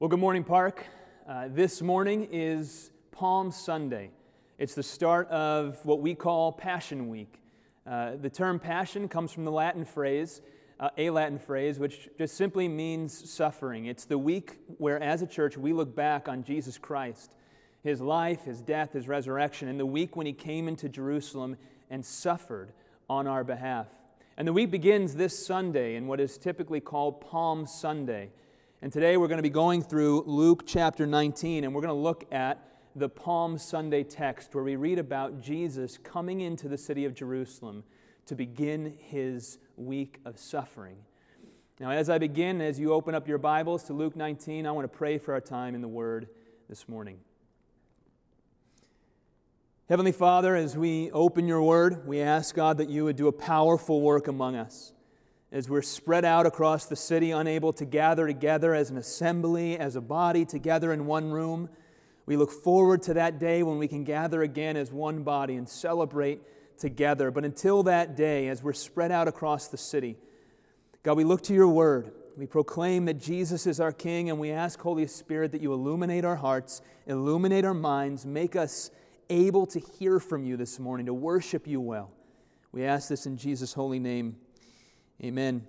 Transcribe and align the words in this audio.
Well, 0.00 0.08
good 0.08 0.18
morning, 0.18 0.42
Park. 0.42 0.84
Uh, 1.26 1.46
this 1.48 1.80
morning 1.80 2.26
is 2.32 2.90
Palm 3.12 3.52
Sunday. 3.52 4.10
It's 4.58 4.74
the 4.74 4.82
start 4.82 5.28
of 5.28 5.78
what 5.86 6.00
we 6.00 6.16
call 6.16 6.50
Passion 6.50 7.08
Week. 7.08 7.40
Uh, 7.86 8.16
the 8.20 8.28
term 8.28 8.58
passion 8.58 9.06
comes 9.06 9.30
from 9.30 9.44
the 9.44 9.52
Latin 9.52 9.84
phrase, 9.84 10.42
uh, 10.80 10.90
a 10.98 11.10
Latin 11.10 11.38
phrase, 11.38 11.78
which 11.78 12.08
just 12.18 12.36
simply 12.36 12.66
means 12.66 13.30
suffering. 13.30 13.86
It's 13.86 14.04
the 14.04 14.18
week 14.18 14.58
where, 14.78 15.00
as 15.00 15.22
a 15.22 15.28
church, 15.28 15.56
we 15.56 15.72
look 15.72 15.94
back 15.94 16.28
on 16.28 16.42
Jesus 16.42 16.76
Christ, 16.76 17.36
his 17.84 18.00
life, 18.00 18.42
his 18.42 18.60
death, 18.62 18.94
his 18.94 19.06
resurrection, 19.06 19.68
and 19.68 19.78
the 19.78 19.86
week 19.86 20.16
when 20.16 20.26
he 20.26 20.32
came 20.32 20.66
into 20.66 20.88
Jerusalem 20.88 21.56
and 21.88 22.04
suffered 22.04 22.72
on 23.08 23.28
our 23.28 23.44
behalf. 23.44 23.86
And 24.36 24.48
the 24.48 24.52
week 24.52 24.72
begins 24.72 25.14
this 25.14 25.46
Sunday 25.46 25.94
in 25.94 26.08
what 26.08 26.18
is 26.18 26.36
typically 26.36 26.80
called 26.80 27.20
Palm 27.20 27.64
Sunday. 27.64 28.30
And 28.84 28.92
today 28.92 29.16
we're 29.16 29.28
going 29.28 29.38
to 29.38 29.42
be 29.42 29.48
going 29.48 29.80
through 29.80 30.24
Luke 30.26 30.64
chapter 30.66 31.06
19, 31.06 31.64
and 31.64 31.74
we're 31.74 31.80
going 31.80 31.88
to 31.88 31.94
look 31.94 32.30
at 32.30 32.68
the 32.94 33.08
Palm 33.08 33.56
Sunday 33.56 34.02
text 34.04 34.54
where 34.54 34.62
we 34.62 34.76
read 34.76 34.98
about 34.98 35.40
Jesus 35.40 35.96
coming 35.96 36.42
into 36.42 36.68
the 36.68 36.76
city 36.76 37.06
of 37.06 37.14
Jerusalem 37.14 37.82
to 38.26 38.34
begin 38.34 38.94
his 38.98 39.56
week 39.78 40.20
of 40.26 40.38
suffering. 40.38 40.98
Now, 41.80 41.92
as 41.92 42.10
I 42.10 42.18
begin, 42.18 42.60
as 42.60 42.78
you 42.78 42.92
open 42.92 43.14
up 43.14 43.26
your 43.26 43.38
Bibles 43.38 43.84
to 43.84 43.94
Luke 43.94 44.16
19, 44.16 44.66
I 44.66 44.70
want 44.72 44.84
to 44.84 44.94
pray 44.94 45.16
for 45.16 45.32
our 45.32 45.40
time 45.40 45.74
in 45.74 45.80
the 45.80 45.88
Word 45.88 46.28
this 46.68 46.86
morning. 46.86 47.20
Heavenly 49.88 50.12
Father, 50.12 50.54
as 50.54 50.76
we 50.76 51.10
open 51.12 51.48
your 51.48 51.62
Word, 51.62 52.06
we 52.06 52.20
ask 52.20 52.54
God 52.54 52.76
that 52.76 52.90
you 52.90 53.04
would 53.04 53.16
do 53.16 53.28
a 53.28 53.32
powerful 53.32 54.02
work 54.02 54.28
among 54.28 54.56
us 54.56 54.92
as 55.54 55.70
we're 55.70 55.82
spread 55.82 56.24
out 56.24 56.46
across 56.46 56.86
the 56.86 56.96
city, 56.96 57.30
unable 57.30 57.72
to 57.72 57.84
gather 57.84 58.26
together 58.26 58.74
as 58.74 58.90
an 58.90 58.98
assembly, 58.98 59.78
as 59.78 59.94
a 59.94 60.00
body, 60.00 60.44
together 60.44 60.92
in 60.92 61.06
one 61.06 61.30
room. 61.30 61.68
We 62.26 62.36
look 62.36 62.50
forward 62.50 63.02
to 63.04 63.14
that 63.14 63.38
day 63.38 63.62
when 63.62 63.78
we 63.78 63.86
can 63.86 64.02
gather 64.02 64.42
again 64.42 64.76
as 64.76 64.90
one 64.90 65.22
body 65.22 65.54
and 65.54 65.68
celebrate 65.68 66.40
together. 66.76 67.30
But 67.30 67.44
until 67.44 67.84
that 67.84 68.16
day, 68.16 68.48
as 68.48 68.64
we're 68.64 68.72
spread 68.72 69.12
out 69.12 69.28
across 69.28 69.68
the 69.68 69.76
city, 69.76 70.16
God, 71.04 71.16
we 71.16 71.22
look 71.22 71.42
to 71.42 71.54
your 71.54 71.68
word. 71.68 72.10
We 72.36 72.46
proclaim 72.46 73.04
that 73.04 73.20
Jesus 73.20 73.64
is 73.68 73.78
our 73.78 73.92
King, 73.92 74.30
and 74.30 74.40
we 74.40 74.50
ask, 74.50 74.80
Holy 74.80 75.06
Spirit, 75.06 75.52
that 75.52 75.60
you 75.60 75.72
illuminate 75.72 76.24
our 76.24 76.34
hearts, 76.34 76.82
illuminate 77.06 77.64
our 77.64 77.74
minds, 77.74 78.26
make 78.26 78.56
us 78.56 78.90
able 79.30 79.66
to 79.66 79.78
hear 79.78 80.18
from 80.18 80.44
you 80.44 80.56
this 80.56 80.80
morning, 80.80 81.06
to 81.06 81.14
worship 81.14 81.68
you 81.68 81.80
well. 81.80 82.10
We 82.72 82.84
ask 82.84 83.08
this 83.08 83.26
in 83.26 83.36
Jesus' 83.36 83.72
holy 83.72 84.00
name. 84.00 84.34
Amen. 85.22 85.66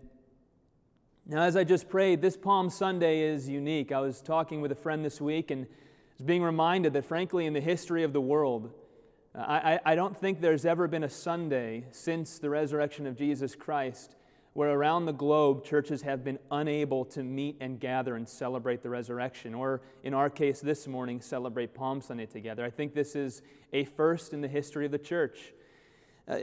Now, 1.27 1.43
as 1.43 1.55
I 1.55 1.63
just 1.63 1.87
prayed, 1.87 2.21
this 2.21 2.35
Palm 2.35 2.69
Sunday 2.69 3.21
is 3.21 3.47
unique. 3.47 3.91
I 3.91 3.99
was 3.99 4.21
talking 4.21 4.59
with 4.61 4.71
a 4.71 4.75
friend 4.75 5.05
this 5.05 5.21
week 5.21 5.51
and 5.51 5.67
was 6.17 6.25
being 6.25 6.41
reminded 6.41 6.93
that, 6.93 7.05
frankly, 7.05 7.45
in 7.45 7.53
the 7.53 7.61
history 7.61 8.03
of 8.03 8.11
the 8.11 8.21
world, 8.21 8.71
I, 9.35 9.79
I, 9.85 9.95
don't 9.95 10.17
think 10.17 10.39
there's 10.39 10.65
ever 10.65 10.87
been 10.87 11.03
a 11.03 11.09
Sunday 11.09 11.85
since 11.91 12.39
the 12.39 12.49
resurrection 12.49 13.05
of 13.05 13.17
Jesus 13.17 13.53
Christ 13.53 14.15
where 14.53 14.69
around 14.69 15.05
the 15.05 15.11
globe 15.11 15.65
churches 15.65 16.03
have 16.03 16.23
been 16.23 16.39
unable 16.51 17.03
to 17.03 17.21
meet 17.21 17.57
and 17.59 17.77
gather 17.77 18.15
and 18.15 18.27
celebrate 18.27 18.81
the 18.81 18.89
resurrection, 18.89 19.53
or 19.53 19.81
in 20.03 20.13
our 20.13 20.29
case 20.29 20.61
this 20.61 20.87
morning, 20.87 21.19
celebrate 21.19 21.73
Palm 21.73 21.99
Sunday 21.99 22.25
together. 22.25 22.63
I 22.63 22.69
think 22.69 22.93
this 22.93 23.17
is 23.17 23.41
a 23.73 23.83
first 23.83 24.33
in 24.33 24.39
the 24.39 24.47
history 24.47 24.85
of 24.85 24.93
the 24.93 24.97
church. 24.97 25.53
Uh, 26.25 26.37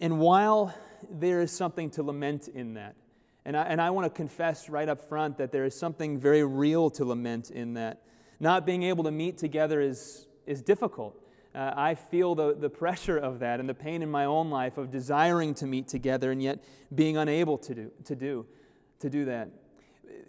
and 0.00 0.18
while 0.18 0.74
there 1.10 1.40
is 1.40 1.52
something 1.52 1.90
to 1.90 2.02
lament 2.02 2.48
in 2.48 2.74
that, 2.74 2.94
and 3.44 3.56
I, 3.56 3.62
and 3.64 3.80
I 3.80 3.90
want 3.90 4.06
to 4.06 4.10
confess 4.10 4.68
right 4.68 4.88
up 4.88 5.00
front 5.08 5.38
that 5.38 5.52
there 5.52 5.64
is 5.64 5.74
something 5.74 6.18
very 6.18 6.44
real 6.44 6.90
to 6.90 7.04
lament 7.04 7.50
in 7.50 7.74
that. 7.74 8.02
Not 8.38 8.66
being 8.66 8.82
able 8.84 9.04
to 9.04 9.10
meet 9.10 9.38
together 9.38 9.80
is, 9.80 10.26
is 10.46 10.62
difficult. 10.62 11.16
Uh, 11.54 11.72
I 11.76 11.94
feel 11.94 12.34
the, 12.34 12.54
the 12.54 12.70
pressure 12.70 13.18
of 13.18 13.40
that 13.40 13.60
and 13.60 13.68
the 13.68 13.74
pain 13.74 14.02
in 14.02 14.10
my 14.10 14.24
own 14.24 14.50
life 14.50 14.78
of 14.78 14.90
desiring 14.90 15.54
to 15.54 15.66
meet 15.66 15.88
together 15.88 16.30
and 16.30 16.42
yet 16.42 16.62
being 16.94 17.16
unable 17.16 17.58
to 17.58 17.74
do, 17.74 17.90
to 18.04 18.14
do, 18.14 18.46
to 19.00 19.10
do 19.10 19.24
that. 19.24 19.48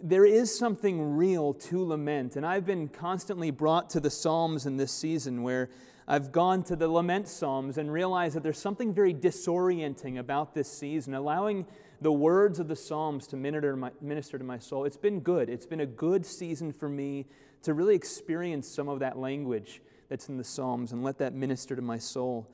There 0.02 0.24
is 0.24 0.56
something 0.56 1.16
real 1.16 1.54
to 1.54 1.84
lament, 1.84 2.34
and 2.34 2.44
I've 2.44 2.66
been 2.66 2.88
constantly 2.88 3.50
brought 3.52 3.90
to 3.90 4.00
the 4.00 4.10
Psalms 4.10 4.66
in 4.66 4.76
this 4.76 4.92
season 4.92 5.42
where 5.42 5.70
I've 6.06 6.32
gone 6.32 6.64
to 6.64 6.76
the 6.76 6.88
lament 6.88 7.28
psalms 7.28 7.78
and 7.78 7.92
realized 7.92 8.34
that 8.36 8.42
there's 8.42 8.58
something 8.58 8.92
very 8.92 9.14
disorienting 9.14 10.18
about 10.18 10.54
this 10.54 10.70
season, 10.70 11.14
allowing 11.14 11.66
the 12.00 12.12
words 12.12 12.58
of 12.58 12.68
the 12.68 12.76
psalms 12.76 13.26
to 13.28 13.36
minister 13.36 14.38
to, 14.38 14.44
my, 14.44 14.58
soul. 14.58 14.84
It's 14.84 14.96
been 14.96 15.20
good. 15.20 15.48
It's 15.48 15.66
been 15.66 15.80
a 15.80 15.86
good 15.86 16.26
season 16.26 16.72
for 16.72 16.88
me 16.88 17.26
to 17.62 17.74
really 17.74 17.94
experience 17.94 18.66
some 18.66 18.88
of 18.88 18.98
that 18.98 19.16
language 19.16 19.80
that's 20.08 20.28
in 20.28 20.36
the 20.36 20.44
psalms 20.44 20.92
and 20.92 21.04
let 21.04 21.18
that 21.18 21.32
minister 21.32 21.76
to 21.76 21.82
my 21.82 21.98
soul. 21.98 22.48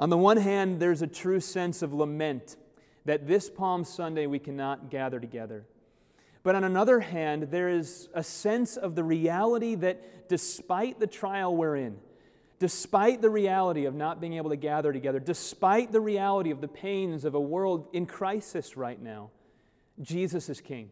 On 0.00 0.10
the 0.10 0.18
one 0.18 0.38
hand, 0.38 0.80
there's 0.80 1.02
a 1.02 1.06
true 1.06 1.40
sense 1.40 1.82
of 1.82 1.94
lament 1.94 2.56
that 3.04 3.28
this 3.28 3.48
Palm 3.48 3.84
Sunday 3.84 4.26
we 4.26 4.38
cannot 4.38 4.90
gather 4.90 5.20
together. 5.20 5.64
But 6.42 6.54
on 6.54 6.64
another 6.64 7.00
hand, 7.00 7.48
there 7.50 7.68
is 7.68 8.08
a 8.14 8.24
sense 8.24 8.76
of 8.76 8.94
the 8.94 9.04
reality 9.04 9.74
that 9.76 10.28
despite 10.28 10.98
the 10.98 11.06
trial 11.06 11.54
we're 11.54 11.76
in, 11.76 11.98
despite 12.60 13.22
the 13.22 13.30
reality 13.30 13.86
of 13.86 13.94
not 13.94 14.20
being 14.20 14.34
able 14.34 14.50
to 14.50 14.56
gather 14.56 14.92
together, 14.92 15.18
despite 15.18 15.90
the 15.90 16.00
reality 16.00 16.50
of 16.50 16.60
the 16.60 16.68
pains 16.68 17.24
of 17.24 17.34
a 17.34 17.40
world 17.40 17.88
in 17.92 18.06
crisis 18.06 18.76
right 18.76 19.00
now, 19.00 19.30
Jesus 20.00 20.48
is 20.48 20.60
King. 20.60 20.90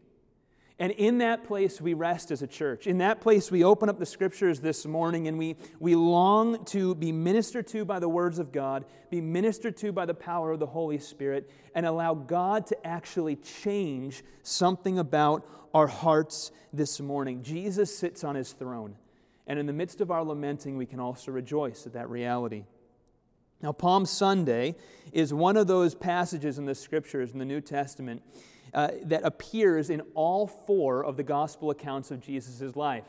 And 0.79 0.93
in 0.93 1.19
that 1.19 1.43
place, 1.43 1.79
we 1.79 1.93
rest 1.93 2.31
as 2.31 2.41
a 2.41 2.47
church. 2.47 2.87
In 2.87 2.99
that 2.99 3.19
place, 3.21 3.51
we 3.51 3.63
open 3.65 3.89
up 3.89 3.99
the 3.99 4.05
scriptures 4.05 4.61
this 4.61 4.85
morning 4.85 5.27
and 5.27 5.37
we, 5.37 5.57
we 5.79 5.93
long 5.93 6.63
to 6.65 6.95
be 6.95 7.11
ministered 7.11 7.67
to 7.67 7.85
by 7.85 7.99
the 7.99 8.09
words 8.09 8.39
of 8.39 8.51
God, 8.51 8.85
be 9.11 9.21
ministered 9.21 9.75
to 9.77 9.91
by 9.91 10.05
the 10.05 10.13
power 10.13 10.51
of 10.51 10.59
the 10.59 10.65
Holy 10.65 10.97
Spirit, 10.97 11.51
and 11.75 11.85
allow 11.85 12.13
God 12.13 12.65
to 12.67 12.87
actually 12.87 13.35
change 13.35 14.23
something 14.41 14.97
about 14.97 15.45
our 15.73 15.87
hearts 15.87 16.51
this 16.73 16.99
morning. 16.99 17.43
Jesus 17.43 17.95
sits 17.95 18.23
on 18.23 18.35
his 18.35 18.53
throne. 18.53 18.95
And 19.49 19.57
in 19.57 19.65
the 19.65 19.73
midst 19.73 19.99
of 19.99 20.11
our 20.11 20.23
lamenting, 20.23 20.77
we 20.77 20.85
can 20.85 20.99
also 20.99 21.31
rejoice 21.31 21.87
at 21.87 21.93
that 21.93 22.07
reality. 22.07 22.65
Now, 23.63 23.71
Palm 23.71 24.05
Sunday 24.05 24.75
is 25.11 25.33
one 25.33 25.57
of 25.57 25.65
those 25.65 25.95
passages 25.95 26.59
in 26.59 26.65
the 26.65 26.75
scriptures 26.75 27.33
in 27.33 27.39
the 27.39 27.45
New 27.45 27.59
Testament 27.59 28.21
uh, 28.75 28.89
that 29.05 29.23
appears 29.23 29.89
in 29.89 30.01
all 30.13 30.45
four 30.45 31.03
of 31.03 31.17
the 31.17 31.23
gospel 31.23 31.71
accounts 31.71 32.11
of 32.11 32.21
Jesus' 32.21 32.75
life. 32.75 33.07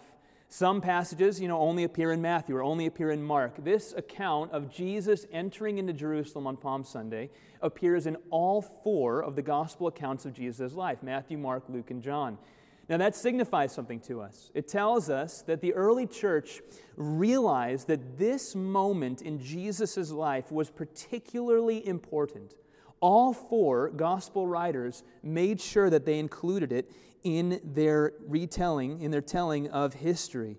Some 0.48 0.80
passages, 0.80 1.40
you 1.40 1.46
know, 1.46 1.60
only 1.60 1.84
appear 1.84 2.10
in 2.10 2.22
Matthew 2.22 2.56
or 2.56 2.62
only 2.62 2.86
appear 2.86 3.10
in 3.10 3.22
Mark. 3.22 3.62
This 3.62 3.92
account 3.92 4.50
of 4.50 4.72
Jesus 4.72 5.26
entering 5.30 5.76
into 5.76 5.92
Jerusalem 5.92 6.46
on 6.46 6.56
Palm 6.56 6.84
Sunday 6.84 7.28
appears 7.60 8.06
in 8.06 8.16
all 8.30 8.62
four 8.62 9.22
of 9.22 9.36
the 9.36 9.42
gospel 9.42 9.88
accounts 9.88 10.24
of 10.24 10.32
Jesus' 10.32 10.72
life 10.72 11.02
Matthew, 11.02 11.36
Mark, 11.36 11.64
Luke, 11.68 11.90
and 11.90 12.02
John. 12.02 12.38
Now, 12.90 12.96
that 12.96 13.14
signifies 13.14 13.70
something 13.70 14.00
to 14.00 14.20
us. 14.20 14.50
It 14.52 14.66
tells 14.66 15.08
us 15.08 15.42
that 15.42 15.60
the 15.60 15.74
early 15.74 16.08
church 16.08 16.60
realized 16.96 17.86
that 17.86 18.18
this 18.18 18.56
moment 18.56 19.22
in 19.22 19.38
Jesus' 19.38 20.10
life 20.10 20.50
was 20.50 20.70
particularly 20.70 21.86
important. 21.86 22.56
All 22.98 23.32
four 23.32 23.90
gospel 23.90 24.48
writers 24.48 25.04
made 25.22 25.60
sure 25.60 25.88
that 25.88 26.04
they 26.04 26.18
included 26.18 26.72
it 26.72 26.90
in 27.22 27.60
their 27.62 28.12
retelling, 28.26 29.02
in 29.02 29.12
their 29.12 29.20
telling 29.20 29.68
of 29.68 29.94
history. 29.94 30.58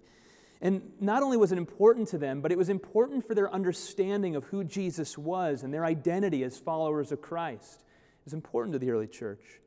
And 0.61 0.93
not 1.01 1.23
only 1.23 1.35
was 1.35 1.51
it 1.51 1.57
important 1.57 2.07
to 2.09 2.17
them, 2.17 2.39
but 2.39 2.53
it 2.53 2.57
was 2.57 2.69
important 2.69 3.27
for 3.27 3.35
their 3.35 3.53
understanding 3.53 4.37
of 4.37 4.45
who 4.45 4.63
Jesus 4.63 5.17
was 5.17 5.63
and 5.63 5.73
their 5.73 5.83
identity 5.83 6.45
as 6.45 6.57
followers 6.57 7.11
of 7.11 7.21
Christ. 7.21 7.81
It 7.81 8.23
was 8.23 8.33
important 8.33 8.71
to 8.71 8.79
the 8.79 8.89
early 8.89 9.07
church. 9.07 9.59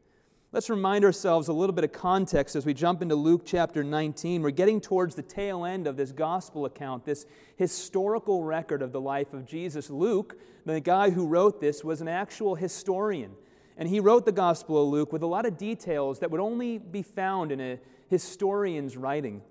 Let's 0.54 0.70
remind 0.70 1.04
ourselves 1.04 1.48
a 1.48 1.53
little 1.53 1.75
bit 1.75 1.82
of 1.82 1.91
context 1.91 2.54
as 2.54 2.65
we 2.65 2.75
jump 2.75 3.03
into 3.03 3.16
Luke 3.16 3.42
chapter 3.44 3.82
19. 3.82 4.41
We're 4.41 4.50
getting 4.50 4.81
towards 4.81 5.17
the 5.17 5.23
tail 5.23 5.64
end 5.64 5.88
of 5.88 5.96
this 5.96 6.12
gospel 6.12 6.64
account, 6.64 7.05
this 7.05 7.26
historical 7.56 8.44
record 8.44 8.81
of 8.81 8.93
the 8.93 9.00
life 9.00 9.32
of 9.32 9.46
Jesus. 9.46 9.90
Luke, 9.90 10.38
the 10.64 10.79
guy 10.79 11.11
who 11.11 11.26
wrote 11.26 11.61
this, 11.61 11.82
was 11.82 12.00
an 12.00 12.06
actual 12.06 12.55
historian. 12.55 13.32
And 13.76 13.88
he 13.88 13.99
wrote 13.99 14.26
the 14.26 14.31
Gospel 14.31 14.81
of 14.81 14.90
Luke 14.90 15.12
with 15.12 15.25
a 15.25 15.26
lot 15.26 15.44
of 15.44 15.58
details 15.58 16.20
that 16.20 16.31
would 16.31 16.40
only 16.40 16.79
be 16.79 17.02
found 17.02 17.50
in 17.50 17.61
a 17.61 17.81
historian's 18.08 18.96
writing. 18.96 19.43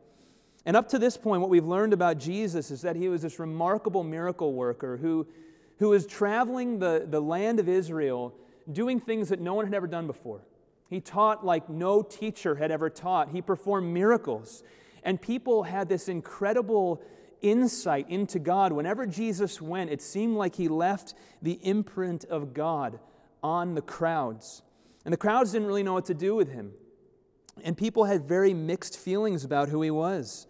And 0.66 0.78
up 0.78 0.88
to 0.88 1.00
this 1.00 1.18
point, 1.18 1.42
what 1.42 1.50
we've 1.50 1.68
learned 1.68 1.92
about 1.92 2.18
Jesus 2.18 2.72
is 2.72 2.82
that 2.84 2.96
he 2.96 3.10
was 3.10 3.24
this 3.24 3.40
remarkable 3.40 4.06
miracle 4.06 4.54
worker 4.54 4.96
who, 4.96 5.28
who 5.80 5.90
was 5.90 6.06
traveling 6.06 6.80
the, 6.80 7.06
the 7.10 7.22
land 7.22 7.60
of 7.60 7.68
Israel 7.68 8.34
doing 8.72 9.02
things 9.02 9.28
that 9.28 9.42
no 9.42 9.54
one 9.54 9.66
had 9.66 9.74
ever 9.74 9.88
done 9.88 10.08
before. 10.08 10.40
He 10.90 11.02
taught 11.02 11.46
like 11.46 11.70
no 11.70 12.02
teacher 12.02 12.56
had 12.56 12.72
ever 12.72 12.90
taught. 12.90 13.30
He 13.30 13.42
performed 13.42 13.94
miracles. 13.94 14.64
And 15.04 15.22
people 15.22 15.64
had 15.64 15.90
this 15.90 16.08
incredible 16.08 17.02
insight 17.42 18.10
into 18.10 18.40
God. 18.40 18.72
Whenever 18.72 19.06
Jesus 19.06 19.62
went, 19.62 19.90
it 19.90 20.02
seemed 20.02 20.36
like 20.36 20.56
he 20.56 20.68
left 20.68 21.14
the 21.42 21.60
imprint 21.62 22.26
of 22.26 22.54
God 22.54 23.00
on 23.44 23.76
the 23.76 23.82
crowds. 23.82 24.62
And 25.06 25.14
the 25.14 25.18
crowds 25.18 25.52
didn't 25.52 25.68
really 25.68 25.84
know 25.84 25.94
what 25.94 26.06
to 26.06 26.14
do 26.14 26.36
with 26.36 26.52
him. 26.52 26.72
And 27.64 27.78
people 27.78 28.06
had 28.06 28.26
very 28.26 28.54
mixed 28.54 28.98
feelings 28.98 29.44
about 29.44 29.70
who 29.70 29.82
he 29.82 29.92
was. 29.92 30.48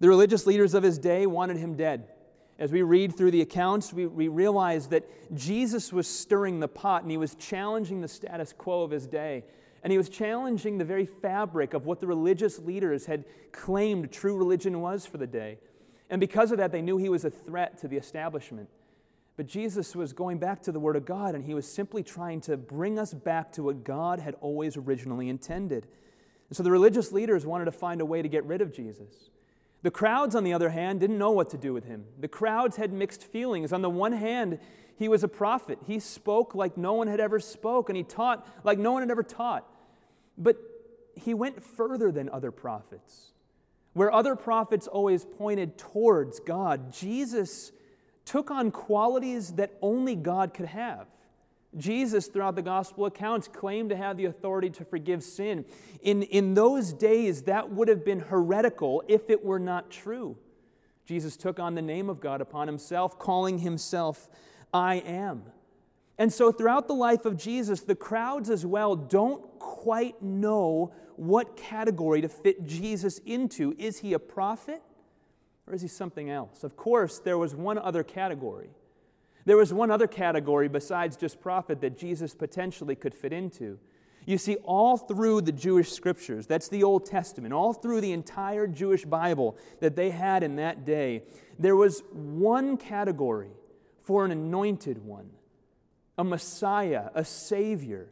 The 0.00 0.08
religious 0.08 0.46
leaders 0.46 0.74
of 0.74 0.82
his 0.82 0.98
day 0.98 1.26
wanted 1.26 1.58
him 1.58 1.76
dead. 1.76 2.08
As 2.58 2.72
we 2.72 2.82
read 2.82 3.16
through 3.16 3.30
the 3.30 3.42
accounts, 3.42 3.92
we, 3.92 4.06
we 4.06 4.28
realize 4.28 4.88
that 4.88 5.34
Jesus 5.34 5.92
was 5.92 6.06
stirring 6.06 6.60
the 6.60 6.68
pot 6.68 7.02
and 7.02 7.10
he 7.10 7.16
was 7.16 7.34
challenging 7.34 8.00
the 8.00 8.08
status 8.08 8.52
quo 8.52 8.82
of 8.82 8.90
his 8.90 9.06
day. 9.06 9.44
And 9.82 9.90
he 9.90 9.98
was 9.98 10.08
challenging 10.08 10.78
the 10.78 10.84
very 10.84 11.06
fabric 11.06 11.72
of 11.74 11.86
what 11.86 12.00
the 12.00 12.06
religious 12.06 12.58
leaders 12.58 13.06
had 13.06 13.24
claimed 13.52 14.12
true 14.12 14.36
religion 14.36 14.80
was 14.80 15.06
for 15.06 15.18
the 15.18 15.26
day. 15.26 15.58
And 16.10 16.20
because 16.20 16.52
of 16.52 16.58
that, 16.58 16.72
they 16.72 16.82
knew 16.82 16.98
he 16.98 17.08
was 17.08 17.24
a 17.24 17.30
threat 17.30 17.78
to 17.78 17.88
the 17.88 17.96
establishment. 17.96 18.68
But 19.36 19.46
Jesus 19.46 19.96
was 19.96 20.12
going 20.12 20.38
back 20.38 20.62
to 20.64 20.72
the 20.72 20.80
Word 20.80 20.96
of 20.96 21.06
God, 21.06 21.34
and 21.34 21.44
he 21.44 21.54
was 21.54 21.66
simply 21.66 22.02
trying 22.02 22.42
to 22.42 22.58
bring 22.58 22.98
us 22.98 23.14
back 23.14 23.52
to 23.52 23.62
what 23.62 23.84
God 23.84 24.20
had 24.20 24.34
always 24.42 24.76
originally 24.76 25.30
intended. 25.30 25.86
And 26.50 26.56
so 26.56 26.62
the 26.62 26.70
religious 26.70 27.10
leaders 27.10 27.46
wanted 27.46 27.64
to 27.66 27.72
find 27.72 28.02
a 28.02 28.04
way 28.04 28.20
to 28.20 28.28
get 28.28 28.44
rid 28.44 28.60
of 28.60 28.74
Jesus. 28.74 29.29
The 29.82 29.90
crowds, 29.90 30.34
on 30.34 30.44
the 30.44 30.52
other 30.52 30.70
hand, 30.70 31.00
didn't 31.00 31.18
know 31.18 31.30
what 31.30 31.50
to 31.50 31.58
do 31.58 31.72
with 31.72 31.84
him. 31.84 32.04
The 32.18 32.28
crowds 32.28 32.76
had 32.76 32.92
mixed 32.92 33.24
feelings. 33.24 33.72
On 33.72 33.80
the 33.80 33.90
one 33.90 34.12
hand, 34.12 34.58
he 34.96 35.08
was 35.08 35.24
a 35.24 35.28
prophet. 35.28 35.78
He 35.86 35.98
spoke 35.98 36.54
like 36.54 36.76
no 36.76 36.92
one 36.92 37.06
had 37.06 37.20
ever 37.20 37.40
spoke, 37.40 37.88
and 37.88 37.96
he 37.96 38.02
taught 38.02 38.46
like 38.64 38.78
no 38.78 38.92
one 38.92 39.02
had 39.02 39.10
ever 39.10 39.22
taught. 39.22 39.66
But 40.36 40.58
he 41.14 41.32
went 41.32 41.62
further 41.62 42.12
than 42.12 42.28
other 42.28 42.50
prophets. 42.50 43.32
Where 43.92 44.12
other 44.12 44.36
prophets 44.36 44.86
always 44.86 45.24
pointed 45.24 45.78
towards 45.78 46.40
God, 46.40 46.92
Jesus 46.92 47.72
took 48.24 48.50
on 48.50 48.70
qualities 48.70 49.54
that 49.54 49.72
only 49.82 50.14
God 50.14 50.54
could 50.54 50.66
have. 50.66 51.06
Jesus, 51.76 52.26
throughout 52.26 52.56
the 52.56 52.62
gospel 52.62 53.06
accounts, 53.06 53.46
claimed 53.46 53.90
to 53.90 53.96
have 53.96 54.16
the 54.16 54.24
authority 54.24 54.70
to 54.70 54.84
forgive 54.84 55.22
sin. 55.22 55.64
In, 56.02 56.22
in 56.24 56.54
those 56.54 56.92
days, 56.92 57.42
that 57.42 57.70
would 57.70 57.88
have 57.88 58.04
been 58.04 58.20
heretical 58.20 59.04
if 59.06 59.30
it 59.30 59.44
were 59.44 59.60
not 59.60 59.90
true. 59.90 60.36
Jesus 61.06 61.36
took 61.36 61.58
on 61.58 61.74
the 61.74 61.82
name 61.82 62.08
of 62.08 62.20
God 62.20 62.40
upon 62.40 62.66
himself, 62.66 63.18
calling 63.18 63.58
himself 63.58 64.28
I 64.72 64.96
am. 64.96 65.44
And 66.18 66.32
so, 66.32 66.52
throughout 66.52 66.86
the 66.86 66.94
life 66.94 67.24
of 67.24 67.36
Jesus, 67.36 67.80
the 67.80 67.94
crowds 67.94 68.50
as 68.50 68.66
well 68.66 68.94
don't 68.94 69.42
quite 69.58 70.20
know 70.22 70.92
what 71.16 71.56
category 71.56 72.20
to 72.20 72.28
fit 72.28 72.66
Jesus 72.66 73.18
into. 73.24 73.74
Is 73.78 73.98
he 73.98 74.12
a 74.12 74.18
prophet 74.18 74.82
or 75.66 75.74
is 75.74 75.82
he 75.82 75.88
something 75.88 76.30
else? 76.30 76.62
Of 76.62 76.76
course, 76.76 77.18
there 77.18 77.38
was 77.38 77.54
one 77.54 77.78
other 77.78 78.02
category. 78.02 78.70
There 79.50 79.56
was 79.56 79.72
one 79.72 79.90
other 79.90 80.06
category 80.06 80.68
besides 80.68 81.16
just 81.16 81.40
prophet 81.40 81.80
that 81.80 81.98
Jesus 81.98 82.36
potentially 82.36 82.94
could 82.94 83.12
fit 83.12 83.32
into. 83.32 83.80
You 84.24 84.38
see, 84.38 84.54
all 84.62 84.96
through 84.96 85.40
the 85.40 85.50
Jewish 85.50 85.90
scriptures, 85.90 86.46
that's 86.46 86.68
the 86.68 86.84
Old 86.84 87.04
Testament, 87.04 87.52
all 87.52 87.72
through 87.72 88.00
the 88.00 88.12
entire 88.12 88.68
Jewish 88.68 89.04
Bible 89.04 89.58
that 89.80 89.96
they 89.96 90.10
had 90.10 90.44
in 90.44 90.54
that 90.54 90.84
day, 90.84 91.24
there 91.58 91.74
was 91.74 92.04
one 92.12 92.76
category 92.76 93.50
for 94.02 94.24
an 94.24 94.30
anointed 94.30 95.04
one, 95.04 95.30
a 96.16 96.22
Messiah, 96.22 97.10
a 97.16 97.24
Savior, 97.24 98.08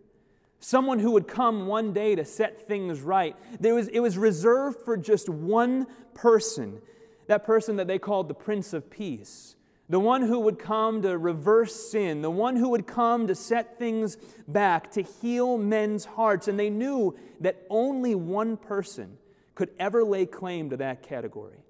someone 0.58 0.98
who 0.98 1.12
would 1.12 1.28
come 1.28 1.68
one 1.68 1.92
day 1.92 2.16
to 2.16 2.24
set 2.24 2.66
things 2.66 3.00
right. 3.00 3.36
There 3.60 3.76
was, 3.76 3.86
it 3.86 4.00
was 4.00 4.18
reserved 4.18 4.80
for 4.84 4.96
just 4.96 5.28
one 5.28 5.86
person, 6.14 6.82
that 7.28 7.44
person 7.44 7.76
that 7.76 7.86
they 7.86 8.00
called 8.00 8.26
the 8.26 8.34
Prince 8.34 8.72
of 8.72 8.90
Peace 8.90 9.54
the 9.88 10.00
one 10.00 10.22
who 10.22 10.40
would 10.40 10.58
come 10.58 11.02
to 11.02 11.16
reverse 11.16 11.90
sin, 11.90 12.20
the 12.20 12.30
one 12.30 12.56
who 12.56 12.68
would 12.70 12.86
come 12.86 13.26
to 13.26 13.34
set 13.34 13.78
things 13.78 14.18
back, 14.46 14.90
to 14.92 15.02
heal 15.02 15.56
men's 15.56 16.04
hearts. 16.04 16.46
And 16.46 16.58
they 16.58 16.70
knew 16.70 17.16
that 17.40 17.64
only 17.70 18.14
one 18.14 18.56
person 18.56 19.16
could 19.54 19.70
ever 19.78 20.04
lay 20.04 20.26
claim 20.26 20.70
to 20.70 20.76
that 20.76 21.02
category. 21.02 21.64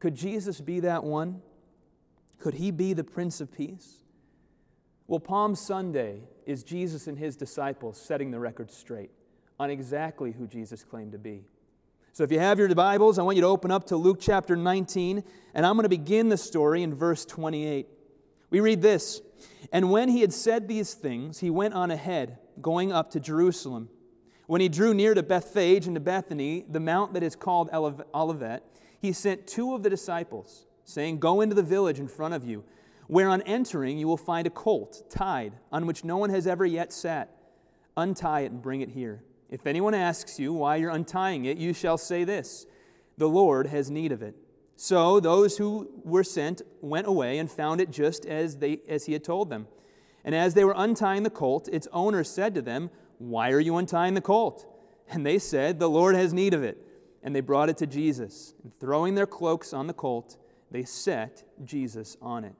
Could 0.00 0.14
Jesus 0.14 0.60
be 0.60 0.80
that 0.80 1.02
one? 1.02 1.40
Could 2.38 2.54
he 2.54 2.70
be 2.70 2.92
the 2.92 3.04
Prince 3.04 3.40
of 3.40 3.50
Peace? 3.50 4.02
Well, 5.06 5.20
Palm 5.20 5.54
Sunday 5.54 6.20
is 6.44 6.62
Jesus 6.62 7.06
and 7.06 7.18
his 7.18 7.36
disciples 7.36 8.00
setting 8.00 8.30
the 8.30 8.38
record 8.38 8.70
straight 8.70 9.10
on 9.58 9.70
exactly 9.70 10.32
who 10.32 10.46
Jesus 10.46 10.84
claimed 10.84 11.12
to 11.12 11.18
be. 11.18 11.44
So 12.14 12.22
if 12.22 12.30
you 12.30 12.38
have 12.38 12.60
your 12.60 12.72
Bibles, 12.72 13.18
I 13.18 13.22
want 13.22 13.34
you 13.34 13.42
to 13.42 13.48
open 13.48 13.72
up 13.72 13.86
to 13.86 13.96
Luke 13.96 14.18
chapter 14.20 14.54
19, 14.54 15.24
and 15.52 15.66
I'm 15.66 15.74
going 15.74 15.82
to 15.82 15.88
begin 15.88 16.28
the 16.28 16.36
story 16.36 16.84
in 16.84 16.94
verse 16.94 17.24
28. 17.24 17.88
We 18.50 18.60
read 18.60 18.82
this 18.82 19.20
And 19.72 19.90
when 19.90 20.08
he 20.08 20.20
had 20.20 20.32
said 20.32 20.68
these 20.68 20.94
things, 20.94 21.40
he 21.40 21.50
went 21.50 21.74
on 21.74 21.90
ahead, 21.90 22.38
going 22.62 22.92
up 22.92 23.10
to 23.10 23.20
Jerusalem. 23.20 23.88
When 24.46 24.60
he 24.60 24.68
drew 24.68 24.94
near 24.94 25.12
to 25.14 25.24
Bethphage 25.24 25.88
and 25.88 25.96
to 25.96 26.00
Bethany, 26.00 26.64
the 26.68 26.78
mount 26.78 27.14
that 27.14 27.24
is 27.24 27.34
called 27.34 27.68
Olivet, 27.72 28.62
he 29.00 29.12
sent 29.12 29.48
two 29.48 29.74
of 29.74 29.82
the 29.82 29.90
disciples, 29.90 30.66
saying, 30.84 31.18
Go 31.18 31.40
into 31.40 31.56
the 31.56 31.64
village 31.64 31.98
in 31.98 32.06
front 32.06 32.32
of 32.32 32.44
you, 32.44 32.62
where 33.08 33.28
on 33.28 33.42
entering 33.42 33.98
you 33.98 34.06
will 34.06 34.16
find 34.16 34.46
a 34.46 34.50
colt 34.50 35.02
tied, 35.10 35.54
on 35.72 35.84
which 35.84 36.04
no 36.04 36.18
one 36.18 36.30
has 36.30 36.46
ever 36.46 36.64
yet 36.64 36.92
sat. 36.92 37.36
Untie 37.96 38.42
it 38.42 38.52
and 38.52 38.62
bring 38.62 38.82
it 38.82 38.90
here. 38.90 39.24
If 39.54 39.68
anyone 39.68 39.94
asks 39.94 40.40
you 40.40 40.52
why 40.52 40.74
you're 40.74 40.90
untying 40.90 41.44
it, 41.44 41.58
you 41.58 41.72
shall 41.72 41.96
say 41.96 42.24
this 42.24 42.66
The 43.18 43.28
Lord 43.28 43.68
has 43.68 43.88
need 43.88 44.10
of 44.10 44.20
it. 44.20 44.34
So 44.74 45.20
those 45.20 45.58
who 45.58 45.88
were 46.02 46.24
sent 46.24 46.62
went 46.80 47.06
away 47.06 47.38
and 47.38 47.48
found 47.48 47.80
it 47.80 47.92
just 47.92 48.26
as, 48.26 48.56
they, 48.56 48.80
as 48.88 49.06
he 49.06 49.12
had 49.12 49.22
told 49.22 49.50
them. 49.50 49.68
And 50.24 50.34
as 50.34 50.54
they 50.54 50.64
were 50.64 50.74
untying 50.76 51.22
the 51.22 51.30
colt, 51.30 51.68
its 51.68 51.86
owner 51.92 52.24
said 52.24 52.56
to 52.56 52.62
them, 52.62 52.90
Why 53.18 53.52
are 53.52 53.60
you 53.60 53.76
untying 53.76 54.14
the 54.14 54.20
colt? 54.20 54.66
And 55.08 55.24
they 55.24 55.38
said, 55.38 55.78
The 55.78 55.88
Lord 55.88 56.16
has 56.16 56.34
need 56.34 56.52
of 56.52 56.64
it. 56.64 56.76
And 57.22 57.32
they 57.32 57.40
brought 57.40 57.68
it 57.68 57.76
to 57.76 57.86
Jesus. 57.86 58.54
And 58.64 58.72
throwing 58.80 59.14
their 59.14 59.24
cloaks 59.24 59.72
on 59.72 59.86
the 59.86 59.92
colt, 59.92 60.36
they 60.72 60.82
set 60.82 61.44
Jesus 61.64 62.16
on 62.20 62.42
it. 62.42 62.56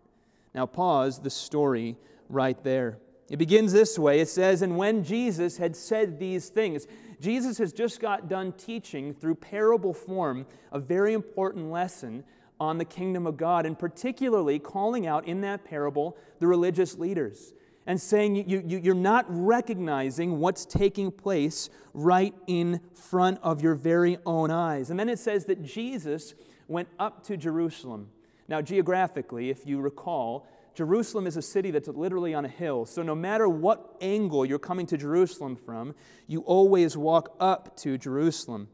Now, 0.54 0.66
pause 0.66 1.18
the 1.18 1.30
story 1.30 1.96
right 2.28 2.62
there. 2.62 2.98
It 3.34 3.38
begins 3.38 3.72
this 3.72 3.98
way 3.98 4.20
it 4.20 4.28
says, 4.28 4.62
And 4.62 4.76
when 4.76 5.02
Jesus 5.02 5.56
had 5.56 5.74
said 5.74 6.20
these 6.20 6.50
things, 6.50 6.86
Jesus 7.20 7.58
has 7.58 7.72
just 7.72 7.98
got 7.98 8.28
done 8.28 8.52
teaching 8.52 9.12
through 9.12 9.34
parable 9.34 9.92
form 9.92 10.46
a 10.70 10.78
very 10.78 11.14
important 11.14 11.72
lesson 11.72 12.22
on 12.60 12.78
the 12.78 12.84
kingdom 12.84 13.26
of 13.26 13.36
God, 13.36 13.66
and 13.66 13.76
particularly 13.76 14.60
calling 14.60 15.08
out 15.08 15.26
in 15.26 15.40
that 15.40 15.64
parable 15.64 16.16
the 16.38 16.46
religious 16.46 16.96
leaders 16.96 17.54
and 17.88 18.00
saying 18.00 18.36
you, 18.36 18.62
you, 18.64 18.78
you're 18.78 18.94
not 18.94 19.26
recognizing 19.28 20.38
what's 20.38 20.64
taking 20.64 21.10
place 21.10 21.70
right 21.92 22.36
in 22.46 22.80
front 22.94 23.40
of 23.42 23.60
your 23.60 23.74
very 23.74 24.16
own 24.24 24.52
eyes. 24.52 24.90
And 24.90 25.00
then 25.00 25.08
it 25.08 25.18
says 25.18 25.46
that 25.46 25.60
Jesus 25.60 26.34
went 26.68 26.86
up 27.00 27.24
to 27.24 27.36
Jerusalem. 27.36 28.10
Now, 28.46 28.62
geographically, 28.62 29.50
if 29.50 29.66
you 29.66 29.80
recall, 29.80 30.46
Jerusalem 30.74 31.26
is 31.26 31.36
a 31.36 31.42
city 31.42 31.70
that's 31.70 31.88
literally 31.88 32.34
on 32.34 32.44
a 32.44 32.48
hill. 32.48 32.84
So 32.84 33.02
no 33.02 33.14
matter 33.14 33.48
what 33.48 33.96
angle 34.00 34.44
you're 34.44 34.58
coming 34.58 34.86
to 34.86 34.96
Jerusalem 34.96 35.56
from, 35.56 35.94
you 36.26 36.40
always 36.40 36.96
walk 36.96 37.34
up 37.38 37.76
to 37.78 37.96
Jerusalem. 37.96 38.68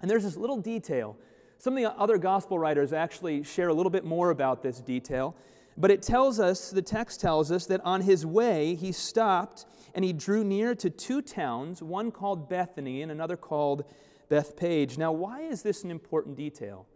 And 0.00 0.10
there's 0.10 0.24
this 0.24 0.36
little 0.36 0.58
detail. 0.58 1.16
Some 1.58 1.76
of 1.76 1.82
the 1.82 1.90
other 1.92 2.18
gospel 2.18 2.58
writers 2.58 2.92
actually 2.92 3.42
share 3.42 3.68
a 3.68 3.74
little 3.74 3.90
bit 3.90 4.04
more 4.04 4.30
about 4.30 4.62
this 4.62 4.80
detail. 4.80 5.36
But 5.76 5.90
it 5.90 6.02
tells 6.02 6.40
us, 6.40 6.70
the 6.70 6.82
text 6.82 7.20
tells 7.20 7.52
us, 7.52 7.66
that 7.66 7.80
on 7.84 8.00
his 8.00 8.24
way 8.24 8.74
he 8.74 8.90
stopped 8.90 9.66
and 9.94 10.04
he 10.04 10.12
drew 10.12 10.44
near 10.44 10.74
to 10.76 10.90
two 10.90 11.22
towns, 11.22 11.82
one 11.82 12.10
called 12.10 12.48
Bethany 12.48 13.02
and 13.02 13.12
another 13.12 13.36
called 13.36 13.84
Bethphage. 14.28 14.98
Now, 14.98 15.12
why 15.12 15.42
is 15.42 15.62
this 15.62 15.84
an 15.84 15.90
important 15.90 16.36
detail? 16.36 16.86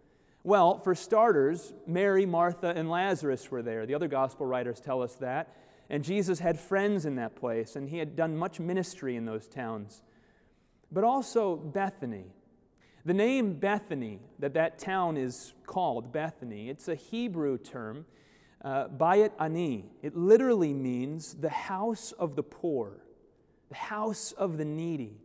Well, 0.44 0.78
for 0.78 0.94
starters, 0.94 1.72
Mary, 1.86 2.26
Martha, 2.26 2.72
and 2.74 2.90
Lazarus 2.90 3.50
were 3.50 3.62
there. 3.62 3.86
The 3.86 3.94
other 3.94 4.08
gospel 4.08 4.44
writers 4.44 4.80
tell 4.80 5.02
us 5.02 5.14
that. 5.16 5.54
And 5.88 6.02
Jesus 6.02 6.40
had 6.40 6.58
friends 6.58 7.06
in 7.06 7.16
that 7.16 7.36
place, 7.36 7.76
and 7.76 7.88
he 7.88 7.98
had 7.98 8.16
done 8.16 8.36
much 8.36 8.58
ministry 8.58 9.14
in 9.14 9.24
those 9.24 9.46
towns. 9.46 10.02
But 10.90 11.04
also 11.04 11.54
Bethany. 11.56 12.24
The 13.04 13.14
name 13.14 13.54
Bethany, 13.54 14.20
that 14.38 14.54
that 14.54 14.78
town 14.78 15.16
is 15.16 15.52
called 15.66 16.12
Bethany, 16.12 16.68
it's 16.68 16.88
a 16.88 16.94
Hebrew 16.94 17.58
term, 17.58 18.06
uh, 18.64 18.88
Bayit 18.88 19.32
Ani. 19.38 19.86
It 20.02 20.16
literally 20.16 20.72
means 20.72 21.34
the 21.34 21.50
house 21.50 22.12
of 22.12 22.36
the 22.36 22.42
poor, 22.42 23.02
the 23.68 23.76
house 23.76 24.32
of 24.32 24.56
the 24.56 24.64
needy. 24.64 25.18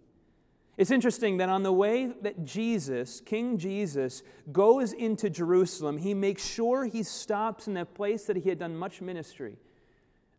It's 0.77 0.91
interesting 0.91 1.37
that 1.37 1.49
on 1.49 1.63
the 1.63 1.73
way 1.73 2.13
that 2.21 2.45
Jesus, 2.45 3.19
King 3.19 3.57
Jesus, 3.57 4.21
goes 4.51 4.93
into 4.93 5.27
Jerusalem, 5.27 5.97
he 5.97 6.13
makes 6.13 6.45
sure 6.45 6.85
he 6.85 7.01
stops 7.01 7.67
in 7.67 7.73
that 7.73 7.95
place 7.95 8.25
that 8.25 8.37
he 8.37 8.49
had 8.49 8.59
done 8.59 8.77
much 8.77 9.01
ministry, 9.01 9.57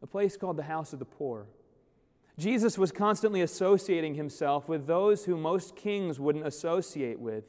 a 0.00 0.06
place 0.06 0.36
called 0.36 0.56
the 0.56 0.62
house 0.62 0.92
of 0.92 1.00
the 1.00 1.04
poor. 1.04 1.48
Jesus 2.38 2.78
was 2.78 2.92
constantly 2.92 3.42
associating 3.42 4.14
himself 4.14 4.68
with 4.68 4.86
those 4.86 5.24
who 5.24 5.36
most 5.36 5.74
kings 5.74 6.20
wouldn't 6.20 6.46
associate 6.46 7.18
with. 7.18 7.42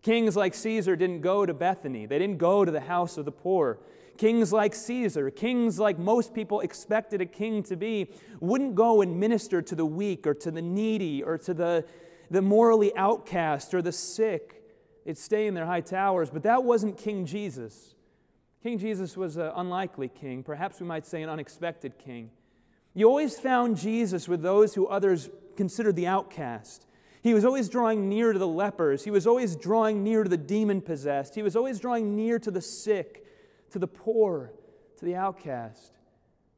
Kings 0.00 0.34
like 0.34 0.54
Caesar 0.54 0.96
didn't 0.96 1.20
go 1.20 1.44
to 1.44 1.52
Bethany, 1.52 2.06
they 2.06 2.18
didn't 2.18 2.38
go 2.38 2.64
to 2.64 2.72
the 2.72 2.80
house 2.80 3.18
of 3.18 3.26
the 3.26 3.32
poor. 3.32 3.80
Kings 4.18 4.52
like 4.52 4.74
Caesar, 4.74 5.30
kings 5.30 5.78
like 5.78 5.98
most 5.98 6.34
people 6.34 6.60
expected 6.60 7.20
a 7.20 7.26
king 7.26 7.62
to 7.62 7.76
be, 7.76 8.10
wouldn't 8.40 8.74
go 8.74 9.00
and 9.00 9.18
minister 9.18 9.62
to 9.62 9.74
the 9.74 9.86
weak 9.86 10.26
or 10.26 10.34
to 10.34 10.50
the 10.50 10.60
needy 10.60 11.22
or 11.22 11.38
to 11.38 11.54
the, 11.54 11.84
the 12.30 12.42
morally 12.42 12.94
outcast 12.96 13.72
or 13.72 13.80
the 13.80 13.92
sick, 13.92 14.62
they'd 15.06 15.16
stay 15.16 15.46
in 15.46 15.54
their 15.54 15.66
high 15.66 15.80
towers. 15.80 16.30
But 16.30 16.42
that 16.42 16.64
wasn't 16.64 16.98
King 16.98 17.24
Jesus. 17.24 17.94
King 18.62 18.76
Jesus 18.76 19.16
was 19.16 19.36
an 19.36 19.52
unlikely 19.54 20.08
king, 20.08 20.42
perhaps 20.42 20.80
we 20.80 20.86
might 20.86 21.06
say 21.06 21.22
an 21.22 21.28
unexpected 21.28 21.96
king. 21.96 22.30
You 22.94 23.06
always 23.06 23.38
found 23.38 23.76
Jesus 23.76 24.26
with 24.26 24.42
those 24.42 24.74
who 24.74 24.88
others 24.88 25.30
considered 25.56 25.94
the 25.94 26.08
outcast. 26.08 26.86
He 27.22 27.34
was 27.34 27.44
always 27.44 27.68
drawing 27.68 28.08
near 28.08 28.32
to 28.32 28.38
the 28.38 28.48
lepers. 28.48 29.04
He 29.04 29.12
was 29.12 29.26
always 29.26 29.54
drawing 29.54 30.02
near 30.02 30.24
to 30.24 30.28
the 30.28 30.36
demon 30.36 30.80
possessed. 30.80 31.36
He 31.36 31.42
was 31.42 31.54
always 31.54 31.78
drawing 31.78 32.16
near 32.16 32.40
to 32.40 32.50
the 32.50 32.60
sick, 32.60 33.24
to 33.70 33.78
the 33.78 33.86
poor, 33.86 34.52
to 34.98 35.04
the 35.04 35.14
outcast. 35.14 35.92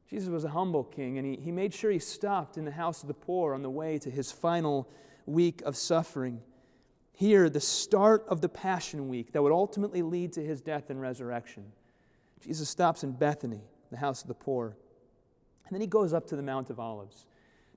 Jesus 0.09 0.29
was 0.29 0.43
a 0.43 0.49
humble 0.49 0.83
king, 0.83 1.17
and 1.17 1.25
he, 1.25 1.41
he 1.41 1.51
made 1.51 1.73
sure 1.73 1.89
he 1.89 1.99
stopped 1.99 2.57
in 2.57 2.65
the 2.65 2.71
house 2.71 3.01
of 3.01 3.07
the 3.07 3.13
poor 3.13 3.53
on 3.53 3.61
the 3.61 3.69
way 3.69 3.97
to 3.99 4.09
his 4.09 4.31
final 4.31 4.89
week 5.25 5.61
of 5.65 5.77
suffering. 5.77 6.41
Here, 7.13 7.49
the 7.49 7.61
start 7.61 8.25
of 8.27 8.41
the 8.41 8.49
Passion 8.49 9.07
Week 9.07 9.31
that 9.31 9.41
would 9.41 9.51
ultimately 9.51 10.01
lead 10.01 10.33
to 10.33 10.43
his 10.43 10.59
death 10.59 10.89
and 10.89 10.99
resurrection. 10.99 11.71
Jesus 12.41 12.67
stops 12.67 13.03
in 13.03 13.11
Bethany, 13.11 13.61
the 13.91 13.97
house 13.97 14.21
of 14.21 14.27
the 14.27 14.33
poor. 14.33 14.75
And 15.65 15.75
then 15.75 15.81
he 15.81 15.87
goes 15.87 16.13
up 16.13 16.27
to 16.27 16.35
the 16.35 16.41
Mount 16.41 16.69
of 16.69 16.79
Olives. 16.79 17.27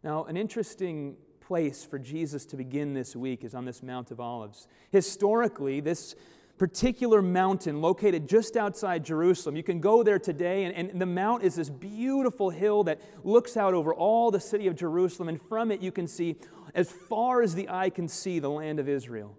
Now, 0.02 0.24
an 0.24 0.36
interesting 0.36 1.16
place 1.40 1.84
for 1.84 1.98
Jesus 1.98 2.46
to 2.46 2.56
begin 2.56 2.94
this 2.94 3.14
week 3.14 3.44
is 3.44 3.54
on 3.54 3.64
this 3.64 3.82
Mount 3.82 4.10
of 4.10 4.18
Olives. 4.18 4.66
Historically, 4.90 5.80
this 5.80 6.14
particular 6.58 7.20
mountain 7.20 7.80
located 7.80 8.28
just 8.28 8.56
outside 8.56 9.04
Jerusalem. 9.04 9.56
You 9.56 9.62
can 9.62 9.80
go 9.80 10.02
there 10.02 10.18
today, 10.18 10.64
and, 10.64 10.90
and, 10.90 11.00
the 11.00 11.06
mount 11.06 11.42
is 11.42 11.56
this 11.56 11.68
beautiful 11.68 12.50
hill 12.50 12.84
that 12.84 13.00
looks 13.24 13.56
out 13.56 13.74
over 13.74 13.92
all 13.92 14.30
the 14.30 14.40
city 14.40 14.68
of 14.68 14.76
Jerusalem, 14.76 15.28
and 15.28 15.40
from 15.42 15.72
it 15.72 15.80
you 15.80 15.90
can 15.90 16.06
see, 16.06 16.36
as 16.74 16.90
far 16.90 17.42
as 17.42 17.54
the 17.54 17.68
eye 17.68 17.90
can 17.90 18.06
see, 18.06 18.38
the 18.38 18.50
land 18.50 18.78
of 18.78 18.88
Israel. 18.88 19.36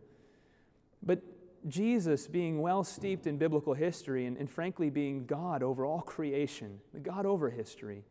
But 1.02 1.22
Jesus, 1.68 2.28
being 2.28 2.62
well 2.62 2.84
steeped 2.84 3.28
in 3.28 3.38
biblical 3.38 3.74
history 3.74 4.26
and, 4.26 4.38
and 4.38 4.50
frankly 4.50 4.90
being 4.90 5.26
God 5.26 5.64
over 5.64 5.86
all 5.86 6.02
creation, 6.02 6.80
the 6.94 7.00
God 7.00 7.26
over 7.26 7.50
history, 7.50 8.04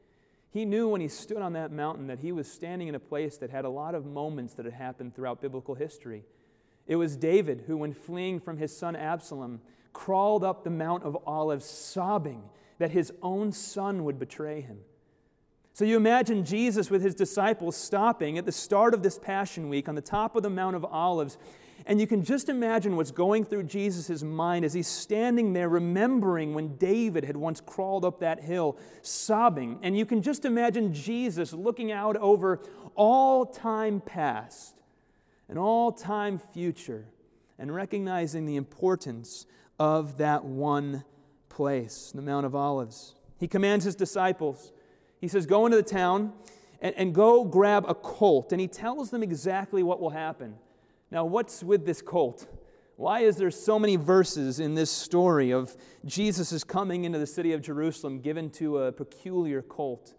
he 0.51 0.65
knew 0.65 0.89
when 0.89 1.01
he 1.01 1.09
stood 1.09 1.39
on 1.39 1.53
that 1.55 1.73
mountain 1.73 2.07
that 2.07 2.21
he 2.21 2.33
was 2.33 2.51
standing 2.51 2.89
in 2.89 2.95
a 2.95 3.01
place 3.01 3.37
that 3.39 3.51
had 3.51 3.65
a 3.65 3.69
lot 3.69 3.95
of 3.95 4.07
moments 4.07 4.55
that 4.55 4.65
had 4.65 4.75
happened 4.75 5.15
throughout 5.15 5.41
biblical 5.41 5.75
history. 5.75 6.25
It 6.87 6.97
was 6.97 7.17
David 7.17 7.65
who, 7.67 7.79
when 7.79 7.93
fleeing 7.93 8.41
from 8.41 8.59
his 8.59 8.77
son 8.77 8.95
Absalom, 8.95 9.61
crawled 9.93 10.45
up 10.45 10.65
the 10.65 10.71
Mount 10.71 11.05
of 11.05 11.17
Olives 11.27 11.65
sobbing 11.65 12.43
that 12.79 12.91
his 12.91 13.13
own 13.23 13.53
son 13.53 14.05
would 14.05 14.19
betray 14.19 14.61
him. 14.61 14.79
So 15.73 15.85
you 15.85 15.97
imagine 15.97 16.45
Jesus 16.45 16.91
with 16.91 17.03
his 17.03 17.15
disciples 17.15 17.77
stopping 17.77 18.39
at 18.39 18.47
the 18.47 18.53
start 18.53 18.95
of 18.95 19.03
this 19.03 19.19
Passion 19.19 19.69
Week 19.69 19.89
on 19.89 19.95
the 19.95 20.01
top 20.01 20.37
of 20.37 20.43
the 20.43 20.51
Mount 20.51 20.77
of 20.77 20.85
Olives. 20.85 21.37
And 21.87 22.01
you 22.01 22.07
can 22.07 22.23
just 22.25 22.49
imagine 22.49 22.97
what's 22.97 23.11
going 23.11 23.45
through 23.45 23.65
Jesus' 23.65 24.23
mind 24.23 24.65
as 24.65 24.73
he's 24.73 24.87
standing 24.87 25.53
there 25.53 25.69
remembering 25.69 26.55
when 26.55 26.77
David 26.77 27.25
had 27.25 27.37
once 27.37 27.61
crawled 27.61 28.05
up 28.05 28.21
that 28.21 28.41
hill, 28.41 28.79
sobbing. 29.03 29.81
And 29.83 29.99
you 29.99 30.07
can 30.07 30.23
just 30.23 30.45
imagine 30.45 30.95
Jesus 30.95 31.53
looking 31.53 31.91
out 31.91 32.17
over 32.19 32.61
all 32.95 33.45
time 33.45 34.01
past 34.01 34.77
an 35.49 35.59
all 35.59 35.93
time 35.93 36.39
future 36.39 37.07
and 37.59 37.75
recognizing 37.75 38.47
the 38.47 38.57
importance 38.57 39.47
of 39.79 40.19
that 40.19 40.45
one 40.45 41.05
place, 41.49 42.13
the 42.15 42.23
Mount 42.23 42.47
of 42.47 42.55
Olives. 42.55 43.15
He 43.39 43.49
commands 43.49 43.85
his 43.85 43.95
disciples, 43.95 44.73
he 45.21 45.29
says, 45.29 45.47
Go 45.47 45.67
into 45.67 45.77
the 45.77 45.83
town 45.83 46.33
and, 46.81 46.95
and 46.97 47.15
go 47.15 47.45
grab 47.45 47.87
a 47.89 47.95
colt. 47.95 48.53
And 48.53 48.61
he 48.61 48.69
tells 48.69 49.11
them 49.11 49.23
exactly 49.23 49.83
what 49.83 50.01
will 50.01 50.11
happen. 50.11 50.57
Now, 51.11 51.25
what's 51.25 51.63
with 51.63 51.87
this 51.87 52.03
colt? 52.03 52.47
Why 52.97 53.21
is 53.21 53.37
there 53.37 53.51
so 53.51 53.79
many 53.79 53.97
verses 53.97 54.61
in 54.61 54.75
this 54.75 54.91
story 54.91 55.51
of 55.51 55.77
Jesus' 56.05 56.63
coming 56.63 57.05
into 57.05 57.19
the 57.19 57.27
city 57.27 57.53
of 57.53 57.63
Jerusalem 57.63 58.21
given 58.21 58.51
to 58.51 58.79
a 58.79 58.93
peculiar 58.93 59.63
colt? 59.63 60.15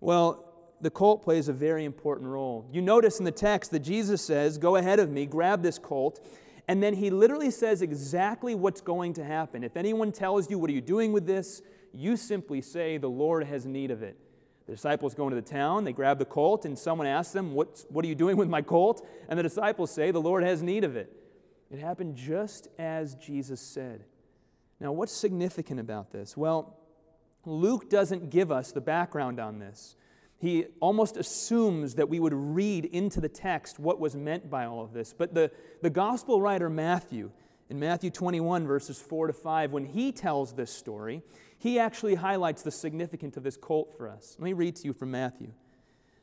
Well, 0.00 0.43
the 0.80 0.90
colt 0.90 1.22
plays 1.22 1.48
a 1.48 1.52
very 1.52 1.84
important 1.84 2.28
role. 2.28 2.68
You 2.72 2.82
notice 2.82 3.18
in 3.18 3.24
the 3.24 3.32
text 3.32 3.70
that 3.70 3.80
Jesus 3.80 4.22
says, 4.22 4.58
Go 4.58 4.76
ahead 4.76 4.98
of 4.98 5.10
me, 5.10 5.26
grab 5.26 5.62
this 5.62 5.78
colt. 5.78 6.24
And 6.66 6.82
then 6.82 6.94
he 6.94 7.10
literally 7.10 7.50
says 7.50 7.82
exactly 7.82 8.54
what's 8.54 8.80
going 8.80 9.12
to 9.14 9.24
happen. 9.24 9.62
If 9.64 9.76
anyone 9.76 10.12
tells 10.12 10.50
you, 10.50 10.58
What 10.58 10.70
are 10.70 10.74
you 10.74 10.80
doing 10.80 11.12
with 11.12 11.26
this? 11.26 11.62
you 11.92 12.16
simply 12.16 12.60
say, 12.60 12.98
The 12.98 13.08
Lord 13.08 13.44
has 13.44 13.64
need 13.66 13.90
of 13.90 14.02
it. 14.02 14.18
The 14.66 14.72
disciples 14.72 15.14
go 15.14 15.24
into 15.24 15.36
the 15.36 15.42
town, 15.42 15.84
they 15.84 15.92
grab 15.92 16.18
the 16.18 16.24
colt, 16.24 16.64
and 16.64 16.78
someone 16.78 17.06
asks 17.06 17.34
them, 17.34 17.52
what, 17.52 17.84
what 17.90 18.02
are 18.02 18.08
you 18.08 18.14
doing 18.14 18.38
with 18.38 18.48
my 18.48 18.62
colt? 18.62 19.06
And 19.28 19.38
the 19.38 19.42
disciples 19.42 19.90
say, 19.90 20.10
The 20.10 20.20
Lord 20.20 20.42
has 20.42 20.62
need 20.62 20.84
of 20.84 20.96
it. 20.96 21.12
It 21.70 21.78
happened 21.78 22.16
just 22.16 22.68
as 22.78 23.14
Jesus 23.14 23.60
said. 23.60 24.04
Now, 24.80 24.92
what's 24.92 25.12
significant 25.12 25.80
about 25.80 26.12
this? 26.12 26.36
Well, 26.36 26.78
Luke 27.44 27.90
doesn't 27.90 28.30
give 28.30 28.50
us 28.50 28.72
the 28.72 28.80
background 28.80 29.38
on 29.38 29.58
this 29.58 29.96
he 30.38 30.66
almost 30.80 31.16
assumes 31.16 31.94
that 31.94 32.08
we 32.08 32.20
would 32.20 32.34
read 32.34 32.84
into 32.86 33.20
the 33.20 33.28
text 33.28 33.78
what 33.78 34.00
was 34.00 34.16
meant 34.16 34.50
by 34.50 34.66
all 34.66 34.82
of 34.82 34.92
this. 34.92 35.14
But 35.16 35.34
the, 35.34 35.50
the 35.82 35.90
gospel 35.90 36.40
writer 36.40 36.68
Matthew, 36.68 37.30
in 37.70 37.78
Matthew 37.78 38.10
21, 38.10 38.66
verses 38.66 39.00
4 39.00 39.28
to 39.28 39.32
5, 39.32 39.72
when 39.72 39.86
he 39.86 40.12
tells 40.12 40.52
this 40.52 40.70
story, 40.70 41.22
he 41.56 41.78
actually 41.78 42.16
highlights 42.16 42.62
the 42.62 42.70
significance 42.70 43.36
of 43.36 43.42
this 43.42 43.56
colt 43.56 43.94
for 43.96 44.08
us. 44.08 44.36
Let 44.38 44.44
me 44.44 44.52
read 44.52 44.76
to 44.76 44.84
you 44.84 44.92
from 44.92 45.10
Matthew. 45.10 45.50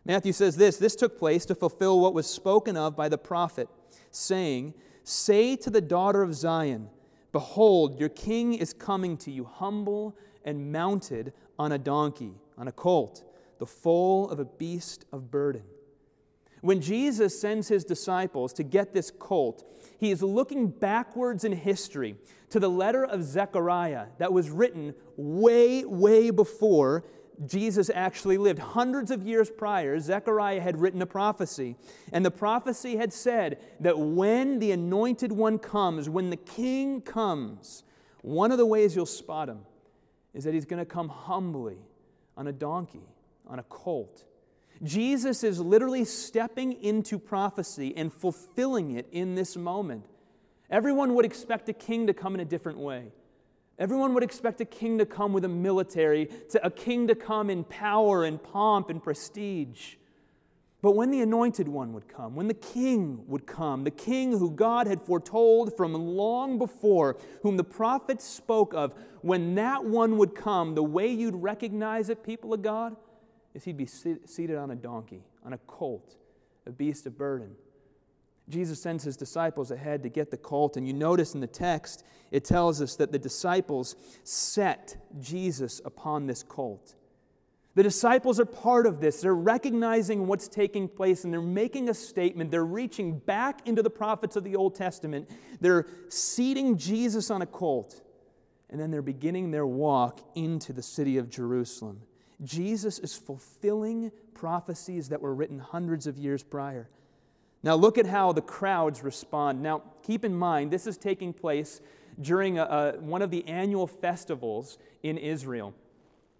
Matthew 0.06 0.34
says 0.34 0.56
this 0.56 0.78
This 0.78 0.96
took 0.96 1.18
place 1.18 1.46
to 1.46 1.56
fulfill 1.56 2.00
what 2.00 2.14
was 2.14 2.28
spoken 2.28 2.78
of 2.78 2.96
by 2.96 3.10
the 3.10 3.18
prophet, 3.18 3.70
saying, 4.12 4.74
Say 5.04 5.56
to 5.58 5.70
the 5.70 5.82
daughter 5.82 6.22
of 6.22 6.36
Zion, 6.36 6.90
Behold, 7.32 8.00
your 8.00 8.10
king 8.10 8.54
is 8.54 8.74
coming 8.74 9.18
to 9.18 9.32
you, 9.32 9.46
humble 9.46 10.16
and 10.44 10.72
mounted 10.72 11.34
on 11.58 11.72
a 11.72 11.78
donkey, 11.78 12.34
on 12.58 12.68
a 12.68 12.72
colt 12.72 13.24
the 13.62 13.68
foal 13.68 14.28
of 14.32 14.40
a 14.40 14.46
beast 14.46 15.06
of 15.12 15.30
burden. 15.30 15.62
When 16.62 16.82
Jesus 16.82 17.40
sends 17.40 17.68
his 17.68 17.84
disciples 17.84 18.54
to 18.54 18.64
get 18.64 18.92
this 18.92 19.12
colt, 19.12 19.64
he 20.00 20.10
is 20.10 20.24
looking 20.24 20.68
backwards 20.68 21.44
in 21.44 21.52
history 21.52 22.16
to 22.50 22.60
the 22.60 22.72
letter 22.72 23.06
of 23.06 23.24
Zechariah 23.24 24.08
that 24.18 24.34
was 24.34 24.50
written 24.50 24.96
way, 25.16 25.86
way 25.86 26.32
before 26.32 27.04
Jesus 27.46 27.92
actually 27.94 28.40
lived. 28.40 28.58
Hundreds 28.58 29.12
of 29.12 29.22
years 29.22 29.52
prior, 29.52 30.00
Zechariah 30.00 30.60
had 30.60 30.80
written 30.80 31.04
a 31.04 31.06
prophecy, 31.06 31.76
and 32.12 32.26
the 32.26 32.32
prophecy 32.32 32.96
had 32.96 33.14
said 33.14 33.60
that 33.80 34.00
when 34.00 34.58
the 34.58 34.72
anointed 34.72 35.32
one 35.32 35.60
comes, 35.60 36.10
when 36.10 36.32
the 36.32 36.36
king 36.36 37.00
comes, 37.00 37.84
one 38.24 38.52
of 38.52 38.58
the 38.58 38.66
ways 38.66 38.96
you'll 38.96 39.06
spot 39.06 39.50
him 39.50 39.60
is 40.34 40.46
that 40.46 40.56
he's 40.56 40.66
going 40.66 40.84
to 40.84 40.92
come 40.92 41.10
humbly 41.10 41.78
on 42.36 42.48
a 42.48 42.52
donkey 42.52 43.04
on 43.52 43.60
a 43.60 43.64
colt. 43.64 44.24
Jesus 44.82 45.44
is 45.44 45.60
literally 45.60 46.06
stepping 46.06 46.74
into 46.82 47.20
prophecy 47.20 47.94
and 47.96 48.12
fulfilling 48.12 48.92
it 48.92 49.08
in 49.12 49.36
this 49.36 49.56
moment. 49.56 50.06
Everyone 50.72 51.14
would 51.16 51.26
expect 51.26 51.70
a 51.70 51.74
king 51.74 52.08
to 52.08 52.14
come 52.14 52.34
in 52.34 52.40
a 52.40 52.46
different 52.46 52.80
way. 52.80 53.12
Everyone 53.78 54.14
would 54.14 54.24
expect 54.24 54.62
a 54.62 54.66
king 54.66 54.98
to 55.00 55.06
come 55.06 55.34
with 55.34 55.44
a 55.44 55.50
military, 55.50 56.30
to 56.50 56.66
a 56.66 56.72
king 56.72 57.08
to 57.08 57.16
come 57.16 57.50
in 57.50 57.64
power 57.66 58.24
and 58.24 58.42
pomp 58.42 58.90
and 58.90 59.04
prestige. 59.04 59.96
But 60.82 60.92
when 60.96 61.12
the 61.12 61.22
anointed 61.22 61.68
one 61.68 61.94
would 61.94 62.08
come, 62.08 62.36
when 62.36 62.48
the 62.48 62.56
king 62.56 63.24
would 63.28 63.46
come, 63.46 63.84
the 63.84 63.92
king 63.92 64.32
who 64.32 64.50
God 64.50 64.88
had 64.88 65.02
foretold 65.02 65.78
from 65.78 65.94
long 65.94 66.58
before, 66.58 67.18
whom 67.44 67.58
the 67.58 67.64
prophets 67.64 68.26
spoke 68.26 68.74
of, 68.74 68.94
when 69.22 69.54
that 69.56 69.84
one 69.84 70.18
would 70.18 70.34
come, 70.34 70.74
the 70.74 70.84
way 70.84 71.08
you'd 71.08 71.36
recognize 71.36 72.10
it, 72.10 72.24
people 72.24 72.54
of 72.54 72.64
God, 72.64 72.96
is 73.54 73.64
he'd 73.64 73.78
be 73.78 73.86
seated 73.86 74.56
on 74.56 74.72
a 74.72 74.76
donkey, 74.76 75.24
on 75.46 75.54
a 75.54 75.58
colt, 75.60 76.16
a 76.66 76.72
beast 76.72 77.06
of 77.06 77.18
burden. 77.18 77.56
Jesus 78.50 78.82
sends 78.82 79.04
his 79.04 79.18
disciples 79.18 79.72
ahead 79.72 80.04
to 80.04 80.10
get 80.10 80.32
the 80.32 80.38
colt, 80.38 80.78
and 80.78 80.88
you 80.88 80.94
notice 80.94 81.34
in 81.34 81.40
the 81.40 81.48
text, 81.48 82.04
it 82.32 82.44
tells 82.44 82.82
us 82.82 82.96
that 82.98 83.12
the 83.12 83.20
disciples 83.20 83.96
set 84.24 84.98
Jesus 85.20 85.82
upon 85.86 86.28
this 86.28 86.44
colt. 86.44 86.96
The 87.74 87.84
disciples 87.84 88.40
are 88.40 88.46
part 88.46 88.86
of 88.86 89.00
this. 89.00 89.22
They're 89.22 89.34
recognizing 89.34 90.28
what's 90.28 90.50
taking 90.50 90.90
place 90.90 91.24
and 91.24 91.32
they're 91.32 91.42
making 91.42 91.88
a 91.88 91.94
statement. 91.94 92.52
They're 92.52 92.66
reaching 92.66 93.20
back 93.20 93.66
into 93.66 93.82
the 93.82 93.90
prophets 93.90 94.36
of 94.36 94.44
the 94.44 94.58
Old 94.58 94.76
Testament. 94.76 95.30
They're 95.62 95.88
seating 96.10 96.78
Jesus 96.78 97.32
on 97.32 97.42
a 97.42 97.46
colt, 97.46 98.02
and 98.70 98.80
then 98.80 98.92
they're 98.92 99.02
beginning 99.02 99.52
their 99.52 99.66
walk 99.66 100.20
into 100.36 100.74
the 100.74 100.82
city 100.82 101.18
of 101.18 101.30
Jerusalem. 101.30 102.02
Jesus 102.44 103.00
is 103.00 103.16
fulfilling 103.16 104.12
prophecies 104.34 105.10
that 105.10 105.22
were 105.22 105.34
written 105.34 105.60
hundreds 105.60 106.08
of 106.08 106.18
years 106.18 106.44
prior. 106.44 106.90
Now, 107.64 107.76
look 107.76 107.98
at 107.98 108.08
how 108.08 108.32
the 108.32 108.42
crowds 108.42 109.04
respond. 109.04 109.62
Now, 109.62 109.84
keep 110.02 110.26
in 110.26 110.36
mind, 110.36 110.72
this 110.72 110.88
is 110.88 110.98
taking 110.98 111.32
place 111.32 111.80
during 112.20 112.58
a, 112.58 112.64
a, 112.64 112.92
one 113.00 113.22
of 113.22 113.30
the 113.30 113.48
annual 113.48 113.86
festivals 113.86 114.80
in 115.04 115.18
Israel. 115.18 115.74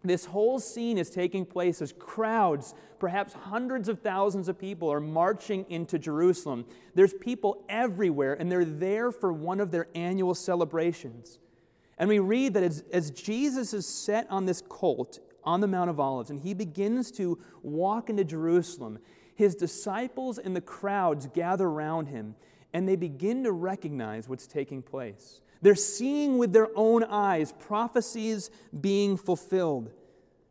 This 0.04 0.26
whole 0.26 0.60
scene 0.60 0.98
is 0.98 1.12
taking 1.12 1.46
place 1.46 1.80
as 1.80 1.94
crowds, 1.94 2.74
perhaps 2.98 3.34
hundreds 3.34 3.88
of 3.88 4.00
thousands 4.00 4.50
of 4.50 4.58
people, 4.58 4.92
are 4.92 5.00
marching 5.00 5.64
into 5.70 6.00
Jerusalem. 6.00 6.66
There's 6.96 7.14
people 7.14 7.64
everywhere, 7.70 8.34
and 8.34 8.52
they're 8.52 8.66
there 8.66 9.12
for 9.12 9.32
one 9.32 9.60
of 9.60 9.70
their 9.70 9.88
annual 9.94 10.34
celebrations. 10.34 11.38
And 12.00 12.10
we 12.10 12.18
read 12.18 12.56
that 12.56 12.64
as, 12.64 12.84
as 12.92 13.12
Jesus 13.12 13.76
is 13.76 13.88
set 13.88 14.26
on 14.32 14.46
this 14.46 14.64
colt 14.68 15.20
on 15.44 15.62
the 15.62 15.68
Mount 15.68 15.90
of 15.90 16.00
Olives, 16.00 16.30
and 16.30 16.40
he 16.40 16.54
begins 16.54 17.12
to 17.12 17.40
walk 17.64 18.10
into 18.10 18.24
Jerusalem, 18.24 19.00
his 19.36 19.56
disciples 19.56 20.38
and 20.38 20.56
the 20.56 20.62
crowds 20.62 21.28
gather 21.28 21.68
around 21.68 22.08
him, 22.08 22.36
and 22.74 22.88
they 22.88 22.96
begin 22.96 23.44
to 23.44 23.52
recognize 23.52 24.30
what's 24.30 24.48
taking 24.48 24.82
place. 24.82 25.42
They're 25.62 25.76
seeing 25.76 26.38
with 26.38 26.54
their 26.54 26.70
own 26.76 27.04
eyes 27.04 27.54
prophecies 27.60 28.50
being 28.80 29.18
fulfilled. 29.18 29.92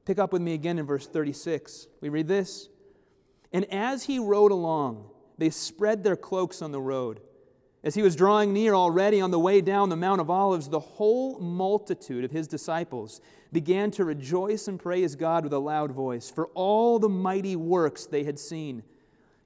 Pick 0.04 0.18
up 0.18 0.32
with 0.32 0.42
me 0.42 0.54
again 0.54 0.78
in 0.78 0.87
verse 0.87 1.06
36. 1.06 1.88
We 2.00 2.09
read 2.09 2.28
this. 2.28 2.68
And 3.52 3.64
as 3.66 4.04
he 4.04 4.18
rode 4.18 4.52
along, 4.52 5.09
they 5.38 5.50
spread 5.50 6.04
their 6.04 6.16
cloaks 6.16 6.62
on 6.62 6.70
the 6.70 6.80
road. 6.80 7.20
As 7.82 7.94
he 7.94 8.02
was 8.02 8.14
drawing 8.14 8.52
near 8.52 8.75
already 8.75 9.20
on 9.20 9.30
the 9.30 9.38
way 9.38 9.60
down 9.60 9.88
the 9.88 9.96
Mount 9.96 10.20
of 10.20 10.28
Olives, 10.28 10.68
the 10.68 10.80
whole 10.80 11.38
multitude 11.38 12.25
of 12.25 12.30
his 12.30 12.46
disciples 12.46 13.20
began 13.52 13.90
to 13.92 14.04
rejoice 14.04 14.68
and 14.68 14.78
praise 14.78 15.16
God 15.16 15.44
with 15.44 15.52
a 15.52 15.58
loud 15.58 15.92
voice 15.92 16.30
for 16.30 16.46
all 16.49 16.99
the 16.99 17.08
mighty 17.08 17.56
works 17.56 18.06
they 18.06 18.25
had 18.25 18.38
seen 18.38 18.82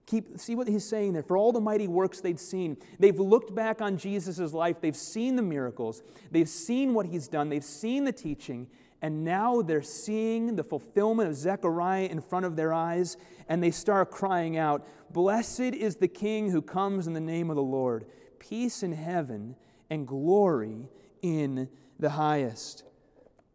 Keep, 0.07 0.39
see 0.39 0.55
what 0.55 0.69
he's 0.69 0.85
saying 0.85 1.15
there. 1.15 1.23
For 1.23 1.37
all 1.37 1.53
the 1.53 1.61
mighty 1.61 1.89
works 1.89 2.21
they'd 2.21 2.39
seen, 2.39 2.77
they've 2.99 3.19
looked 3.19 3.55
back 3.55 3.81
on 3.81 3.97
Jesus' 3.97 4.53
life. 4.53 4.81
They've 4.81 4.95
seen 4.95 5.37
the 5.37 5.43
miracles. 5.43 6.03
They've 6.31 6.49
seen 6.49 6.93
what 6.93 7.07
he's 7.07 7.27
done. 7.27 7.49
They've 7.49 7.65
seen 7.65 8.05
the 8.05 8.13
teaching. 8.13 8.67
And 9.01 9.25
now 9.25 9.63
they're 9.63 9.83
seeing 9.83 10.57
the 10.57 10.65
fulfillment 10.65 11.31
of 11.31 11.37
Zechariah 11.37 12.07
in 12.07 12.21
front 12.21 12.45
of 12.45 12.57
their 12.57 12.73
eyes. 12.73 13.17
And 13.49 13.63
they 13.63 13.71
start 13.71 14.11
crying 14.11 14.59
out, 14.59 14.87
Blessed 15.11 15.61
is 15.61 15.97
the 15.97 16.09
King 16.09 16.51
who 16.51 16.61
comes 16.61 17.07
in 17.07 17.15
the 17.15 17.21
name 17.21 17.49
of 17.49 17.57
the 17.57 17.63
Lord. 17.63 18.05
Peace 18.49 18.83
in 18.83 18.93
heaven 18.93 19.57
and 19.91 20.07
glory 20.07 20.89
in 21.23 21.69
the 21.99 22.11
highest. 22.11 22.85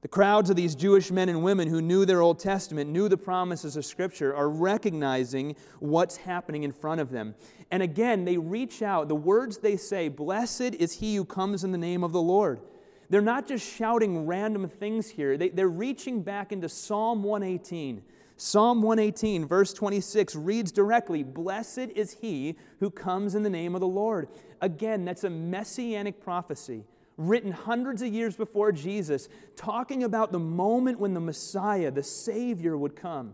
The 0.02 0.08
crowds 0.08 0.50
of 0.50 0.56
these 0.56 0.76
Jewish 0.76 1.12
men 1.12 1.28
and 1.28 1.44
women 1.44 1.68
who 1.68 1.82
knew 1.82 2.06
their 2.06 2.22
Old 2.22 2.40
Testament, 2.40 2.90
knew 2.90 3.10
the 3.10 3.18
promises 3.18 3.76
of 3.76 3.86
Scripture, 3.86 4.34
are 4.34 4.50
recognizing 4.50 5.56
what's 5.80 6.18
happening 6.18 6.64
in 6.64 6.72
front 6.72 7.02
of 7.02 7.12
them. 7.12 7.36
And 7.70 7.84
again, 7.84 8.24
they 8.24 8.38
reach 8.38 8.82
out. 8.82 9.10
The 9.10 9.16
words 9.16 9.58
they 9.58 9.76
say, 9.76 10.08
Blessed 10.08 10.74
is 10.76 10.94
he 10.94 11.16
who 11.16 11.26
comes 11.26 11.64
in 11.64 11.72
the 11.72 11.78
name 11.78 12.04
of 12.04 12.14
the 12.14 12.22
Lord. 12.22 12.62
They're 13.10 13.22
not 13.22 13.48
just 13.48 13.68
shouting 13.68 14.26
random 14.26 14.68
things 14.70 15.10
here, 15.10 15.38
they, 15.38 15.50
they're 15.50 15.68
reaching 15.68 16.24
back 16.24 16.52
into 16.52 16.70
Psalm 16.70 17.24
118. 17.24 18.02
Psalm 18.38 18.82
118, 18.82 19.46
verse 19.46 19.74
26, 19.74 20.34
reads 20.38 20.72
directly 20.72 21.24
Blessed 21.24 21.90
is 21.94 22.14
he 22.22 22.56
who 22.80 22.90
comes 22.90 23.36
in 23.36 23.44
the 23.44 23.50
name 23.50 23.76
of 23.76 23.82
the 23.82 23.88
Lord. 23.88 24.30
Again, 24.62 25.06
that's 25.06 25.24
a 25.24 25.30
messianic 25.30 26.22
prophecy 26.22 26.84
written 27.20 27.52
hundreds 27.52 28.02
of 28.02 28.14
years 28.14 28.38
before 28.38 28.72
Jesus, 28.72 29.28
talking 29.58 30.04
about 30.04 30.32
the 30.32 30.40
moment 30.40 31.00
when 31.00 31.14
the 31.14 31.20
Messiah, 31.20 31.92
the 31.92 32.02
Savior, 32.02 32.78
would 32.78 32.96
come. 32.96 33.34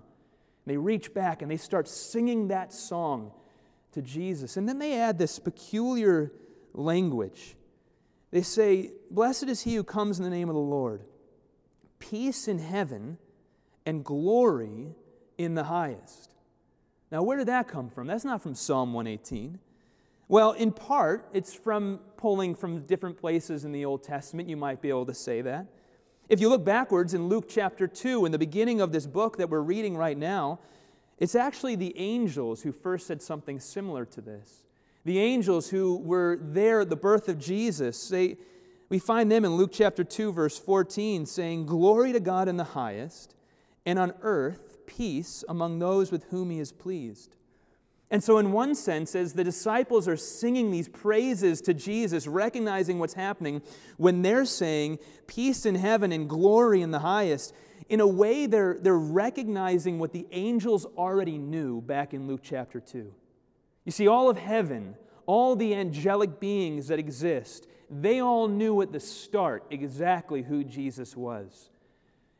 They 0.66 0.76
reach 0.76 1.14
back 1.14 1.44
and 1.44 1.52
they 1.52 1.58
start 1.58 1.88
singing 1.88 2.48
that 2.48 2.74
song 2.74 3.32
to 3.92 4.02
Jesus. 4.02 4.58
And 4.58 4.68
then 4.68 4.80
they 4.80 5.00
add 5.00 5.20
this 5.20 5.38
peculiar 5.38 6.32
language. 6.74 7.56
They 8.32 8.42
say, 8.42 8.92
Blessed 9.12 9.44
is 9.44 9.62
he 9.62 9.76
who 9.76 9.84
comes 9.84 10.18
in 10.18 10.24
the 10.24 10.32
name 10.32 10.50
of 10.50 10.56
the 10.56 10.62
Lord, 10.62 11.04
peace 12.00 12.48
in 12.48 12.58
heaven 12.58 13.20
and 13.86 14.04
glory 14.04 14.96
in 15.38 15.54
the 15.54 15.66
highest. 15.66 16.34
Now, 17.12 17.22
where 17.22 17.38
did 17.38 17.48
that 17.48 17.68
come 17.68 17.92
from? 17.92 18.08
That's 18.08 18.26
not 18.26 18.42
from 18.42 18.56
Psalm 18.56 18.94
118. 18.94 19.60
Well, 20.28 20.54
in 20.54 20.72
part, 20.72 21.28
it's 21.34 21.54
from 21.54 22.00
pulling 22.18 22.56
from 22.56 22.82
different 22.86 23.18
places 23.18 23.64
in 23.64 23.72
the 23.72 23.86
Old 23.86 24.04
Testament. 24.04 24.50
You 24.50 24.58
might 24.58 24.82
be 24.82 24.90
able 24.90 25.06
to 25.06 25.14
say 25.14 25.42
that. 25.42 25.68
If 26.28 26.42
you 26.42 26.50
look 26.50 26.66
backwards 26.66 27.14
in 27.14 27.28
Luke 27.28 27.46
chapter 27.48 27.88
2, 27.88 28.26
in 28.26 28.32
the 28.32 28.40
beginning 28.40 28.82
of 28.82 28.92
this 28.92 29.06
book 29.06 29.38
that 29.38 29.50
we're 29.50 29.62
reading 29.62 29.96
right 29.96 30.18
now, 30.18 30.60
it's 31.20 31.36
actually 31.36 31.76
the 31.76 31.98
angels 31.98 32.64
who 32.64 32.72
first 32.72 33.06
said 33.06 33.22
something 33.22 33.60
similar 33.60 34.06
to 34.06 34.22
this. 34.22 34.66
The 35.06 35.20
angels 35.20 35.70
who 35.70 35.98
were 35.98 36.40
there 36.42 36.82
at 36.82 36.90
the 36.90 36.96
birth 36.96 37.30
of 37.30 37.38
Jesus, 37.38 38.10
they, 38.10 38.38
we 38.90 38.98
find 38.98 39.32
them 39.32 39.46
in 39.46 39.52
Luke 39.56 39.70
chapter 39.72 40.04
2, 40.04 40.34
verse 40.34 40.58
14, 40.58 41.28
saying, 41.28 41.68
Glory 41.68 42.12
to 42.12 42.20
God 42.20 42.48
in 42.48 42.58
the 42.58 42.64
highest, 42.64 43.36
and 43.86 44.00
on 44.00 44.14
earth 44.24 44.80
peace 44.88 45.44
among 45.48 45.78
those 45.78 46.12
with 46.12 46.24
whom 46.26 46.50
he 46.50 46.60
is 46.60 46.72
pleased. 46.72 47.36
And 48.12 48.24
so, 48.24 48.38
in 48.38 48.52
one 48.52 48.76
sense, 48.76 49.16
as 49.16 49.34
the 49.34 49.44
disciples 49.44 50.08
are 50.08 50.16
singing 50.16 50.70
these 50.70 50.88
praises 50.88 51.60
to 51.62 51.74
Jesus, 51.74 52.28
recognizing 52.28 53.00
what's 53.00 53.16
happening, 53.16 53.62
when 53.98 54.22
they're 54.22 54.46
saying 54.46 55.00
peace 55.26 55.66
in 55.66 55.76
heaven 55.76 56.12
and 56.12 56.30
glory 56.30 56.82
in 56.82 56.92
the 56.92 57.00
highest, 57.00 57.54
in 57.90 58.00
a 58.00 58.08
way, 58.08 58.46
they're, 58.46 58.78
they're 58.80 58.98
recognizing 58.98 60.00
what 60.00 60.14
the 60.14 60.28
angels 60.32 60.86
already 60.98 61.38
knew 61.38 61.82
back 61.82 62.14
in 62.14 62.28
Luke 62.28 62.42
chapter 62.44 62.80
2. 62.80 63.12
You 63.86 63.92
see, 63.92 64.08
all 64.08 64.30
of 64.30 64.38
heaven, 64.38 64.96
all 65.26 65.56
the 65.56 65.74
angelic 65.74 66.40
beings 66.40 66.88
that 66.88 67.00
exist, 67.00 67.68
they 67.90 68.20
all 68.20 68.48
knew 68.48 68.82
at 68.82 68.92
the 68.92 69.00
start 69.00 69.66
exactly 69.70 70.42
who 70.42 70.64
Jesus 70.64 71.16
was. 71.16 71.70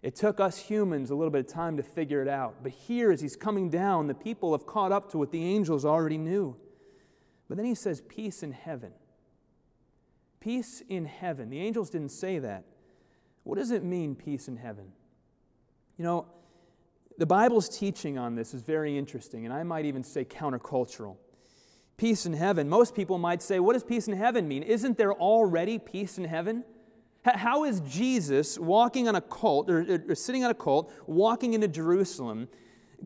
It 0.06 0.16
took 0.16 0.40
us 0.40 0.60
humans 0.60 1.10
a 1.10 1.16
little 1.16 1.32
bit 1.32 1.48
of 1.48 1.52
time 1.52 1.78
to 1.78 1.84
figure 1.84 2.22
it 2.22 2.28
out. 2.28 2.58
But 2.62 2.74
here, 2.74 3.12
as 3.12 3.22
he's 3.22 3.36
coming 3.36 3.72
down, 3.72 4.06
the 4.06 4.14
people 4.14 4.52
have 4.52 4.68
caught 4.68 4.92
up 4.92 5.10
to 5.10 5.18
what 5.18 5.32
the 5.32 5.44
angels 5.44 5.84
already 5.84 6.20
knew. 6.20 6.56
But 7.50 7.58
then 7.58 7.66
he 7.66 7.74
says, 7.74 8.02
Peace 8.02 8.44
in 8.44 8.52
heaven. 8.52 8.92
Peace 10.40 10.84
in 10.88 11.06
heaven. 11.06 11.50
The 11.50 11.60
angels 11.60 11.90
didn't 11.90 12.10
say 12.10 12.38
that. 12.38 12.66
What 13.46 13.58
does 13.58 13.72
it 13.72 13.84
mean, 13.84 14.14
peace 14.14 14.48
in 14.48 14.58
heaven? 14.58 14.92
You 15.98 16.04
know, 16.04 16.28
the 17.18 17.26
Bible's 17.26 17.68
teaching 17.68 18.20
on 18.20 18.36
this 18.36 18.54
is 18.54 18.62
very 18.62 19.00
interesting, 19.00 19.44
and 19.46 19.52
I 19.52 19.64
might 19.64 19.86
even 19.86 20.04
say 20.04 20.24
countercultural. 20.24 21.18
Peace 21.98 22.28
in 22.28 22.34
heaven. 22.34 22.70
Most 22.70 22.94
people 22.94 23.18
might 23.18 23.42
say, 23.42 23.60
What 23.60 23.74
does 23.74 23.84
peace 23.84 24.08
in 24.08 24.16
heaven 24.16 24.48
mean? 24.48 24.62
Isn't 24.62 25.00
there 25.00 25.16
already 25.16 25.80
peace 25.80 26.20
in 26.20 26.26
heaven? 26.26 26.64
How 27.34 27.64
is 27.64 27.80
Jesus 27.82 28.60
walking 28.60 29.08
on 29.08 29.16
a 29.16 29.22
colt, 29.22 29.70
or, 29.70 30.04
or 30.08 30.14
sitting 30.14 30.44
on 30.44 30.52
a 30.52 30.56
colt, 30.56 30.94
walking 31.08 31.54
into 31.54 31.68
Jerusalem, 31.68 32.48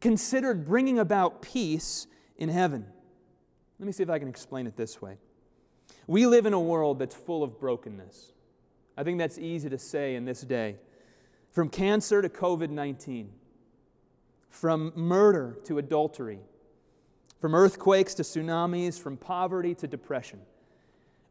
considered 0.02 0.66
bringing 0.66 1.00
about 1.00 1.42
peace 1.42 2.06
in 2.38 2.50
heaven? 2.50 2.86
Let 3.80 3.86
me 3.86 3.94
see 3.94 4.04
if 4.04 4.10
I 4.10 4.20
can 4.20 4.28
explain 4.28 4.68
it 4.68 4.76
this 4.76 5.02
way. 5.02 5.18
We 6.06 6.26
live 6.26 6.46
in 6.46 6.54
a 6.54 6.60
world 6.60 7.00
that's 7.00 7.16
full 7.16 7.44
of 7.44 7.60
brokenness. 7.62 8.34
I 8.98 9.04
think 9.04 9.20
that's 9.20 9.38
easy 9.38 9.70
to 9.70 9.78
say 9.78 10.16
in 10.16 10.26
this 10.26 10.42
day. 10.42 10.76
From 11.52 11.70
cancer 11.70 12.22
to 12.22 12.28
COVID 12.28 12.70
19, 12.70 13.30
from 14.50 14.92
murder 14.96 15.58
to 15.64 15.78
adultery, 15.78 16.40
from 17.40 17.56
earthquakes 17.56 18.14
to 18.16 18.24
tsunamis, 18.24 19.00
from 19.00 19.16
poverty 19.16 19.74
to 19.76 19.88
depression. 19.88 20.42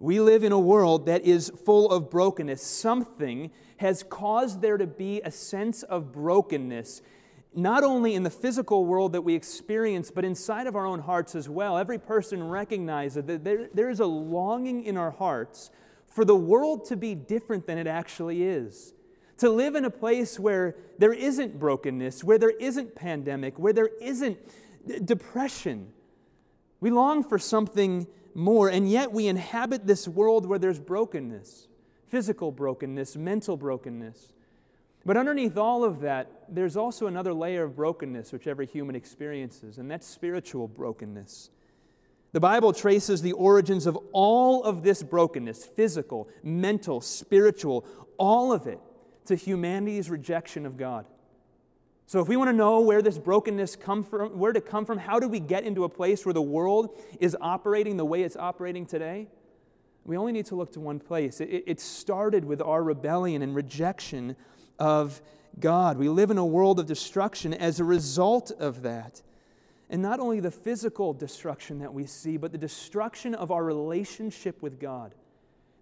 We 0.01 0.21
live 0.21 0.45
in 0.45 0.53
a 0.53 0.59
world 0.59 1.07
that 1.07 1.25
is 1.25 1.51
full 1.65 1.91
of 1.91 2.09
brokenness. 2.09 2.63
Something 2.63 3.51
has 3.79 4.05
caused 4.05 4.63
there 4.63 4.77
to 4.77 4.87
be 4.87 5.21
a 5.23 5.31
sense 5.31 5.83
of 5.83 6.13
brokenness, 6.13 7.03
not 7.53 7.83
only 7.83 8.15
in 8.15 8.23
the 8.23 8.31
physical 8.31 8.85
world 8.85 9.13
that 9.13 9.23
we 9.23 9.35
experience, 9.35 10.13
but 10.13 10.25
inside 10.25 10.69
of 10.69 10.77
our 10.77 10.87
own 10.87 11.01
hearts 11.01 11.35
as 11.35 11.49
well. 11.49 11.77
Every 11.77 11.99
person 11.99 12.49
recognizes 12.49 13.25
that 13.25 13.43
there, 13.43 13.69
there 13.75 13.91
is 13.91 13.99
a 13.99 14.07
longing 14.07 14.85
in 14.85 14.97
our 14.97 15.11
hearts 15.11 15.71
for 16.07 16.25
the 16.25 16.37
world 16.37 16.85
to 16.87 16.97
be 16.97 17.17
different 17.17 17.67
than 17.67 17.77
it 17.77 17.89
actually 17.89 18.45
is. 18.45 18.95
To 19.39 19.51
live 19.51 19.75
in 19.75 19.85
a 19.85 19.91
place 19.91 20.39
where 20.39 20.77
there 20.99 21.13
isn't 21.13 21.59
brokenness, 21.59 22.23
where 22.23 22.39
there 22.39 22.51
isn't 22.51 22.95
pandemic, 22.95 23.59
where 23.59 23.73
there 23.73 23.91
isn't 24.01 24.39
depression. 25.05 25.93
We 26.81 26.91
long 26.91 27.25
for 27.25 27.39
something 27.39 28.07
more. 28.35 28.69
And 28.69 28.91
yet 28.91 29.12
we 29.12 29.27
inhabit 29.27 29.87
this 29.87 30.07
world 30.07 30.47
where 30.47 30.59
there's 30.59 30.81
brokenness 30.81 31.69
physical 32.09 32.51
brokenness, 32.51 33.17
mental 33.17 33.57
brokenness. 33.57 34.33
But 35.05 35.17
underneath 35.17 35.57
all 35.57 35.85
of 35.85 36.01
that, 36.01 36.45
there's 36.49 36.77
also 36.77 37.07
another 37.07 37.33
layer 37.33 37.64
of 37.64 37.77
brokenness 37.77 38.33
which 38.33 38.47
every 38.47 38.67
human 38.67 38.97
experiences, 38.97 39.79
and 39.79 39.91
that's 39.91 40.07
spiritual 40.07 40.69
brokenness. 40.69 41.51
The 42.33 42.41
Bible 42.41 42.73
traces 42.73 43.23
the 43.23 43.33
origins 43.33 43.87
of 43.87 43.99
all 44.12 44.62
of 44.64 44.83
this 44.83 45.03
brokenness 45.03 45.64
physical, 45.64 46.29
mental, 46.43 47.01
spiritual, 47.01 47.87
all 48.19 48.53
of 48.53 48.67
it 48.67 48.81
to 49.27 49.35
humanity's 49.35 50.11
rejection 50.11 50.67
of 50.67 50.77
God. 50.77 51.07
So, 52.09 52.21
if 52.21 52.29
we 52.29 52.38
want 52.38 52.49
to 52.49 52.57
know 52.57 52.81
where 52.81 53.03
this 53.03 53.18
brokenness 53.18 53.77
come 53.77 54.03
from, 54.03 54.38
where 54.38 54.55
to 54.55 54.62
come 54.62 54.87
from, 54.87 54.97
how 54.97 55.21
do 55.21 55.29
we 55.29 55.40
get 55.40 55.64
into 55.64 55.85
a 55.85 55.90
place 55.90 56.25
where 56.25 56.33
the 56.33 56.40
world 56.40 56.99
is 57.21 57.37
operating 57.38 57.99
the 57.99 58.05
way 58.07 58.23
it's 58.23 58.35
operating 58.35 58.87
today? 58.87 59.29
We 60.07 60.16
only 60.16 60.33
need 60.33 60.47
to 60.47 60.55
look 60.55 60.73
to 60.73 60.81
one 60.81 61.01
place. 61.01 61.38
It, 61.42 61.64
it 61.66 61.81
started 61.81 62.47
with 62.47 62.62
our 62.62 62.83
rebellion 62.83 63.42
and 63.42 63.55
rejection 63.55 64.37
of 64.79 65.21
God. 65.61 65.99
We 65.99 66.09
live 66.09 66.31
in 66.31 66.38
a 66.38 66.47
world 66.47 66.81
of 66.81 66.87
destruction 66.87 67.53
as 67.53 67.79
a 67.79 67.85
result 67.85 68.53
of 68.53 68.81
that. 68.85 69.21
And 69.90 70.01
not 70.01 70.18
only 70.18 70.40
the 70.40 70.51
physical 70.51 71.12
destruction 71.12 71.81
that 71.81 71.92
we 71.92 72.07
see, 72.07 72.38
but 72.38 72.53
the 72.53 72.59
destruction 72.59 73.35
of 73.35 73.51
our 73.51 73.62
relationship 73.62 74.62
with 74.62 74.81
God. 74.81 75.14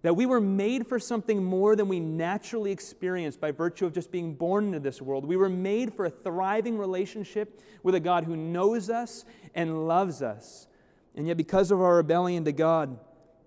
That 0.03 0.15
we 0.15 0.25
were 0.25 0.39
made 0.39 0.87
for 0.87 0.99
something 0.99 1.43
more 1.43 1.75
than 1.75 1.87
we 1.87 1.99
naturally 1.99 2.71
experience 2.71 3.35
by 3.35 3.51
virtue 3.51 3.85
of 3.85 3.93
just 3.93 4.11
being 4.11 4.35
born 4.35 4.67
into 4.67 4.79
this 4.79 5.01
world. 5.01 5.25
We 5.25 5.37
were 5.37 5.49
made 5.49 5.93
for 5.93 6.05
a 6.05 6.09
thriving 6.09 6.77
relationship 6.77 7.61
with 7.83 7.95
a 7.95 7.99
God 7.99 8.23
who 8.23 8.35
knows 8.35 8.89
us 8.89 9.25
and 9.55 9.87
loves 9.87 10.21
us. 10.21 10.67
And 11.15 11.27
yet, 11.27 11.35
because 11.35 11.71
of 11.71 11.81
our 11.81 11.95
rebellion 11.95 12.45
to 12.45 12.51
God, 12.51 12.99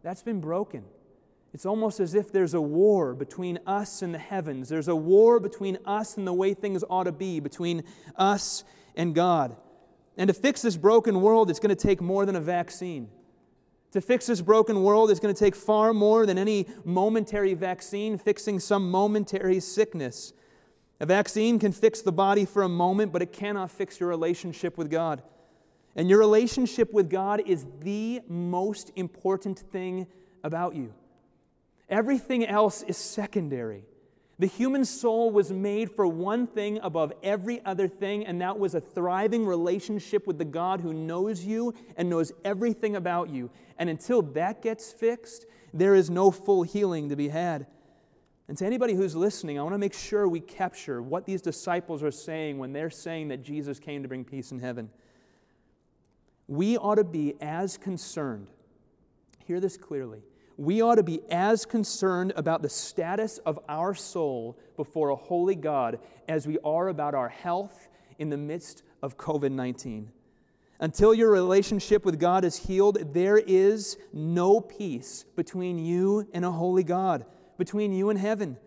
that's 0.02 0.24
been 0.24 0.40
broken. 0.40 0.84
It's 1.52 1.66
almost 1.66 2.00
as 2.00 2.14
if 2.14 2.32
there's 2.32 2.54
a 2.54 2.60
war 2.60 3.14
between 3.14 3.58
us 3.66 4.02
and 4.02 4.14
the 4.14 4.18
heavens. 4.18 4.68
There's 4.68 4.88
a 4.88 4.96
war 4.96 5.40
between 5.40 5.78
us 5.84 6.16
and 6.16 6.26
the 6.26 6.32
way 6.32 6.54
things 6.54 6.84
ought 6.88 7.04
to 7.04 7.12
be, 7.12 7.40
between 7.40 7.84
us 8.16 8.64
and 8.94 9.14
God. 9.14 9.56
And 10.16 10.28
to 10.28 10.34
fix 10.34 10.62
this 10.62 10.76
broken 10.76 11.20
world, 11.20 11.50
it's 11.50 11.60
going 11.60 11.74
to 11.74 11.80
take 11.80 12.00
more 12.00 12.26
than 12.26 12.36
a 12.36 12.40
vaccine. 12.40 13.08
To 13.92 14.00
fix 14.00 14.26
this 14.26 14.40
broken 14.40 14.82
world, 14.82 15.10
is 15.10 15.18
going 15.18 15.34
to 15.34 15.38
take 15.38 15.56
far 15.56 15.92
more 15.92 16.24
than 16.24 16.38
any 16.38 16.66
momentary 16.84 17.54
vaccine 17.54 18.18
fixing 18.18 18.60
some 18.60 18.90
momentary 18.90 19.58
sickness. 19.58 20.32
A 21.00 21.06
vaccine 21.06 21.58
can 21.58 21.72
fix 21.72 22.00
the 22.00 22.12
body 22.12 22.44
for 22.44 22.62
a 22.62 22.68
moment, 22.68 23.12
but 23.12 23.22
it 23.22 23.32
cannot 23.32 23.70
fix 23.70 23.98
your 23.98 24.08
relationship 24.08 24.78
with 24.78 24.90
God. 24.90 25.22
And 25.96 26.08
your 26.08 26.18
relationship 26.18 26.92
with 26.92 27.10
God 27.10 27.42
is 27.46 27.66
the 27.80 28.20
most 28.28 28.92
important 28.94 29.58
thing 29.58 30.06
about 30.44 30.76
you. 30.76 30.94
Everything 31.88 32.46
else 32.46 32.82
is 32.82 32.96
secondary. 32.96 33.84
The 34.40 34.46
human 34.46 34.86
soul 34.86 35.30
was 35.30 35.52
made 35.52 35.90
for 35.90 36.06
one 36.06 36.46
thing 36.46 36.80
above 36.82 37.12
every 37.22 37.62
other 37.66 37.86
thing, 37.86 38.24
and 38.24 38.40
that 38.40 38.58
was 38.58 38.74
a 38.74 38.80
thriving 38.80 39.44
relationship 39.44 40.26
with 40.26 40.38
the 40.38 40.46
God 40.46 40.80
who 40.80 40.94
knows 40.94 41.44
you 41.44 41.74
and 41.94 42.08
knows 42.08 42.32
everything 42.42 42.96
about 42.96 43.28
you. 43.28 43.50
And 43.76 43.90
until 43.90 44.22
that 44.22 44.62
gets 44.62 44.90
fixed, 44.94 45.44
there 45.74 45.94
is 45.94 46.08
no 46.08 46.30
full 46.30 46.62
healing 46.62 47.10
to 47.10 47.16
be 47.16 47.28
had. 47.28 47.66
And 48.48 48.56
to 48.56 48.64
anybody 48.64 48.94
who's 48.94 49.14
listening, 49.14 49.58
I 49.58 49.62
want 49.62 49.74
to 49.74 49.78
make 49.78 49.92
sure 49.92 50.26
we 50.26 50.40
capture 50.40 51.02
what 51.02 51.26
these 51.26 51.42
disciples 51.42 52.02
are 52.02 52.10
saying 52.10 52.56
when 52.56 52.72
they're 52.72 52.88
saying 52.88 53.28
that 53.28 53.42
Jesus 53.42 53.78
came 53.78 54.00
to 54.04 54.08
bring 54.08 54.24
peace 54.24 54.52
in 54.52 54.58
heaven. 54.58 54.88
We 56.48 56.78
ought 56.78 56.94
to 56.94 57.04
be 57.04 57.34
as 57.42 57.76
concerned, 57.76 58.48
hear 59.44 59.60
this 59.60 59.76
clearly, 59.76 60.22
we 60.60 60.82
ought 60.82 60.96
to 60.96 61.02
be 61.02 61.22
as 61.30 61.64
concerned 61.64 62.34
about 62.36 62.60
the 62.60 62.68
status 62.68 63.38
of 63.46 63.58
our 63.66 63.94
soul 63.94 64.58
before 64.76 65.08
a 65.08 65.16
holy 65.16 65.54
God 65.54 65.98
as 66.28 66.46
we 66.46 66.58
are 66.62 66.88
about 66.88 67.14
our 67.14 67.30
health 67.30 67.88
in 68.18 68.28
the 68.28 68.36
midst 68.36 68.82
of 69.02 69.16
COVID 69.16 69.52
19. 69.52 70.12
Until 70.78 71.14
your 71.14 71.30
relationship 71.30 72.04
with 72.04 72.20
God 72.20 72.44
is 72.44 72.56
healed, 72.56 73.14
there 73.14 73.38
is 73.38 73.96
no 74.12 74.60
peace 74.60 75.24
between 75.34 75.78
you 75.78 76.28
and 76.34 76.44
a 76.44 76.50
holy 76.50 76.84
God, 76.84 77.24
between 77.56 77.94
you 77.94 78.10
and 78.10 78.18
heaven. 78.18 78.58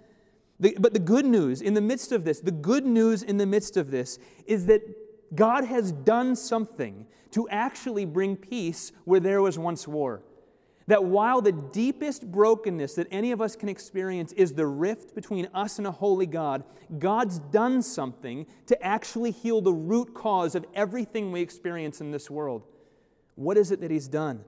The, 0.60 0.76
but 0.80 0.94
the 0.94 1.00
good 1.00 1.28
news 1.28 1.62
in 1.62 1.76
the 1.76 1.82
midst 1.82 2.12
of 2.12 2.24
this, 2.24 2.40
the 2.40 2.52
good 2.52 2.88
news 2.88 3.22
in 3.22 3.38
the 3.38 3.46
midst 3.46 3.78
of 3.78 3.92
this 3.92 4.18
is 4.48 4.66
that 4.66 5.36
God 5.36 5.66
has 5.66 5.92
done 5.92 6.36
something 6.36 7.06
to 7.32 7.48
actually 7.50 8.06
bring 8.06 8.36
peace 8.36 8.92
where 9.06 9.20
there 9.20 9.44
was 9.44 9.60
once 9.60 9.88
war. 9.88 10.24
That 10.88 11.06
while 11.06 11.42
the 11.42 11.52
deepest 11.52 12.30
brokenness 12.30 12.96
that 12.96 13.08
any 13.10 13.32
of 13.32 13.42
us 13.42 13.56
can 13.56 13.70
experience 13.70 14.34
is 14.34 14.54
the 14.54 14.68
rift 14.68 15.16
between 15.16 15.48
us 15.54 15.78
and 15.78 15.88
a 15.88 15.92
holy 15.92 16.26
God, 16.26 16.64
God's 17.00 17.40
done 17.40 17.82
something 17.82 18.46
to 18.68 18.84
actually 18.84 19.32
heal 19.32 19.62
the 19.62 19.74
root 19.74 20.14
cause 20.14 20.56
of 20.56 20.66
everything 20.76 21.32
we 21.32 21.42
experience 21.42 22.02
in 22.02 22.12
this 22.12 22.30
world. 22.30 22.64
What 23.36 23.58
is 23.58 23.72
it 23.72 23.80
that 23.82 23.92
He's 23.92 24.08
done? 24.08 24.44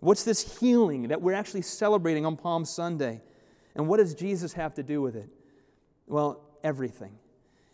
What's 0.00 0.22
this 0.22 0.60
healing 0.60 1.08
that 1.08 1.22
we're 1.22 1.34
actually 1.34 1.62
celebrating 1.62 2.26
on 2.26 2.36
Palm 2.36 2.64
Sunday? 2.64 3.22
And 3.74 3.88
what 3.88 3.98
does 3.98 4.14
Jesus 4.14 4.52
have 4.54 4.74
to 4.74 4.82
do 4.82 5.00
with 5.00 5.16
it? 5.16 5.28
Well, 6.06 6.42
everything. 6.62 7.12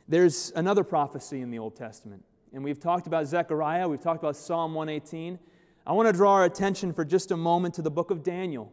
There's 0.08 0.52
another 0.54 0.84
prophecy 0.84 1.40
in 1.40 1.50
the 1.50 1.58
Old 1.58 1.74
Testament, 1.74 2.22
and 2.52 2.62
we've 2.62 2.78
talked 2.78 3.08
about 3.08 3.26
Zechariah, 3.26 3.88
we've 3.88 4.00
talked 4.00 4.22
about 4.22 4.36
Psalm 4.36 4.74
118. 4.74 5.38
I 5.88 5.92
want 5.92 6.08
to 6.08 6.12
draw 6.12 6.32
our 6.32 6.44
attention 6.44 6.92
for 6.92 7.04
just 7.04 7.30
a 7.30 7.36
moment 7.36 7.74
to 7.74 7.82
the 7.82 7.92
book 7.92 8.10
of 8.10 8.24
Daniel. 8.24 8.72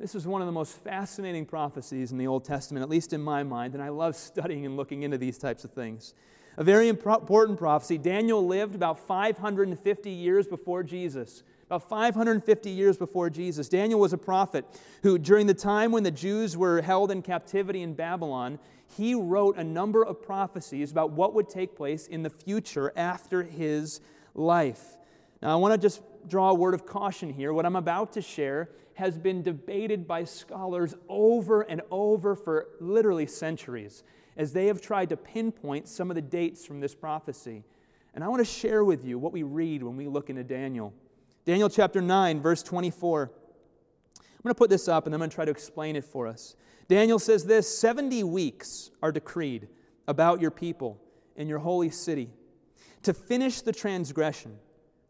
This 0.00 0.14
is 0.14 0.26
one 0.26 0.40
of 0.40 0.46
the 0.46 0.52
most 0.52 0.72
fascinating 0.82 1.44
prophecies 1.44 2.10
in 2.10 2.16
the 2.16 2.26
Old 2.26 2.42
Testament, 2.42 2.82
at 2.82 2.88
least 2.88 3.12
in 3.12 3.20
my 3.20 3.42
mind, 3.42 3.74
and 3.74 3.82
I 3.82 3.90
love 3.90 4.16
studying 4.16 4.64
and 4.64 4.74
looking 4.74 5.02
into 5.02 5.18
these 5.18 5.36
types 5.36 5.64
of 5.64 5.72
things. 5.72 6.14
A 6.56 6.64
very 6.64 6.88
important 6.88 7.58
prophecy. 7.58 7.98
Daniel 7.98 8.46
lived 8.46 8.74
about 8.74 8.98
550 8.98 10.08
years 10.08 10.46
before 10.46 10.82
Jesus. 10.82 11.42
About 11.66 11.86
550 11.86 12.70
years 12.70 12.96
before 12.96 13.28
Jesus. 13.28 13.68
Daniel 13.68 14.00
was 14.00 14.14
a 14.14 14.18
prophet 14.18 14.64
who, 15.02 15.18
during 15.18 15.46
the 15.46 15.52
time 15.52 15.92
when 15.92 16.02
the 16.02 16.10
Jews 16.10 16.56
were 16.56 16.80
held 16.80 17.10
in 17.10 17.20
captivity 17.20 17.82
in 17.82 17.92
Babylon, 17.92 18.58
he 18.96 19.14
wrote 19.14 19.58
a 19.58 19.64
number 19.64 20.02
of 20.02 20.22
prophecies 20.22 20.90
about 20.90 21.10
what 21.10 21.34
would 21.34 21.50
take 21.50 21.76
place 21.76 22.06
in 22.06 22.22
the 22.22 22.30
future 22.30 22.90
after 22.96 23.42
his 23.42 24.00
life. 24.34 24.96
Now, 25.42 25.52
I 25.52 25.56
want 25.56 25.74
to 25.74 25.78
just 25.78 26.00
draw 26.28 26.50
a 26.50 26.54
word 26.54 26.74
of 26.74 26.86
caution 26.86 27.30
here. 27.30 27.52
What 27.52 27.66
I'm 27.66 27.76
about 27.76 28.12
to 28.14 28.22
share 28.22 28.70
has 28.94 29.18
been 29.18 29.42
debated 29.42 30.06
by 30.06 30.24
scholars 30.24 30.94
over 31.08 31.62
and 31.62 31.82
over 31.90 32.34
for 32.34 32.68
literally 32.80 33.26
centuries 33.26 34.04
as 34.36 34.52
they 34.52 34.66
have 34.66 34.80
tried 34.80 35.08
to 35.10 35.16
pinpoint 35.16 35.88
some 35.88 36.10
of 36.10 36.14
the 36.14 36.22
dates 36.22 36.64
from 36.64 36.80
this 36.80 36.94
prophecy. 36.94 37.64
And 38.14 38.22
I 38.22 38.28
want 38.28 38.40
to 38.40 38.50
share 38.50 38.84
with 38.84 39.04
you 39.04 39.18
what 39.18 39.32
we 39.32 39.42
read 39.42 39.82
when 39.82 39.96
we 39.96 40.06
look 40.06 40.30
into 40.30 40.44
Daniel. 40.44 40.92
Daniel 41.44 41.68
chapter 41.68 42.00
9, 42.00 42.40
verse 42.40 42.62
24. 42.62 43.30
I'm 44.18 44.22
going 44.42 44.54
to 44.54 44.58
put 44.58 44.70
this 44.70 44.88
up 44.88 45.06
and 45.06 45.14
I'm 45.14 45.18
going 45.18 45.30
to 45.30 45.34
try 45.34 45.44
to 45.44 45.50
explain 45.50 45.96
it 45.96 46.04
for 46.04 46.26
us. 46.26 46.56
Daniel 46.88 47.18
says 47.18 47.44
this 47.44 47.78
70 47.78 48.24
weeks 48.24 48.90
are 49.02 49.10
decreed 49.10 49.68
about 50.06 50.40
your 50.40 50.50
people 50.50 51.00
in 51.36 51.48
your 51.48 51.58
holy 51.58 51.90
city 51.90 52.30
to 53.02 53.14
finish 53.14 53.60
the 53.60 53.72
transgression 53.72 54.58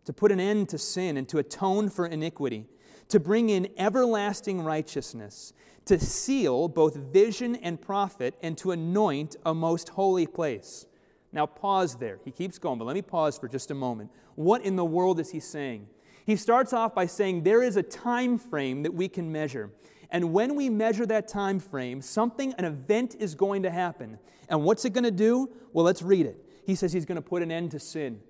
to 0.04 0.12
put 0.12 0.32
an 0.32 0.40
end 0.40 0.68
to 0.70 0.78
sin 0.78 1.16
and 1.16 1.28
to 1.28 1.38
atone 1.38 1.88
for 1.88 2.06
iniquity, 2.06 2.66
to 3.08 3.20
bring 3.20 3.50
in 3.50 3.68
everlasting 3.76 4.60
righteousness, 4.62 5.52
to 5.86 5.98
seal 5.98 6.68
both 6.68 6.94
vision 6.94 7.56
and 7.56 7.80
prophet, 7.80 8.34
and 8.42 8.56
to 8.58 8.70
anoint 8.70 9.36
a 9.44 9.54
most 9.54 9.90
holy 9.90 10.26
place. 10.26 10.86
Now, 11.32 11.46
pause 11.46 11.96
there. 11.96 12.18
He 12.24 12.30
keeps 12.30 12.58
going, 12.58 12.78
but 12.78 12.84
let 12.84 12.94
me 12.94 13.02
pause 13.02 13.38
for 13.38 13.48
just 13.48 13.70
a 13.70 13.74
moment. 13.74 14.10
What 14.36 14.62
in 14.62 14.76
the 14.76 14.84
world 14.84 15.18
is 15.18 15.30
he 15.30 15.40
saying? 15.40 15.88
He 16.24 16.36
starts 16.36 16.72
off 16.72 16.94
by 16.94 17.06
saying 17.06 17.42
there 17.42 17.62
is 17.62 17.76
a 17.76 17.82
time 17.82 18.38
frame 18.38 18.82
that 18.84 18.94
we 18.94 19.08
can 19.08 19.30
measure. 19.30 19.70
And 20.10 20.32
when 20.32 20.54
we 20.54 20.70
measure 20.70 21.04
that 21.06 21.28
time 21.28 21.58
frame, 21.58 22.00
something, 22.00 22.54
an 22.56 22.64
event 22.64 23.16
is 23.18 23.34
going 23.34 23.64
to 23.64 23.70
happen. 23.70 24.18
And 24.48 24.62
what's 24.62 24.84
it 24.84 24.92
going 24.92 25.04
to 25.04 25.10
do? 25.10 25.50
Well, 25.72 25.84
let's 25.84 26.02
read 26.02 26.26
it. 26.26 26.38
He 26.64 26.76
says 26.76 26.92
he's 26.92 27.04
going 27.04 27.16
to 27.16 27.22
put 27.22 27.42
an 27.42 27.50
end 27.50 27.72
to 27.72 27.80
sin. 27.80 28.20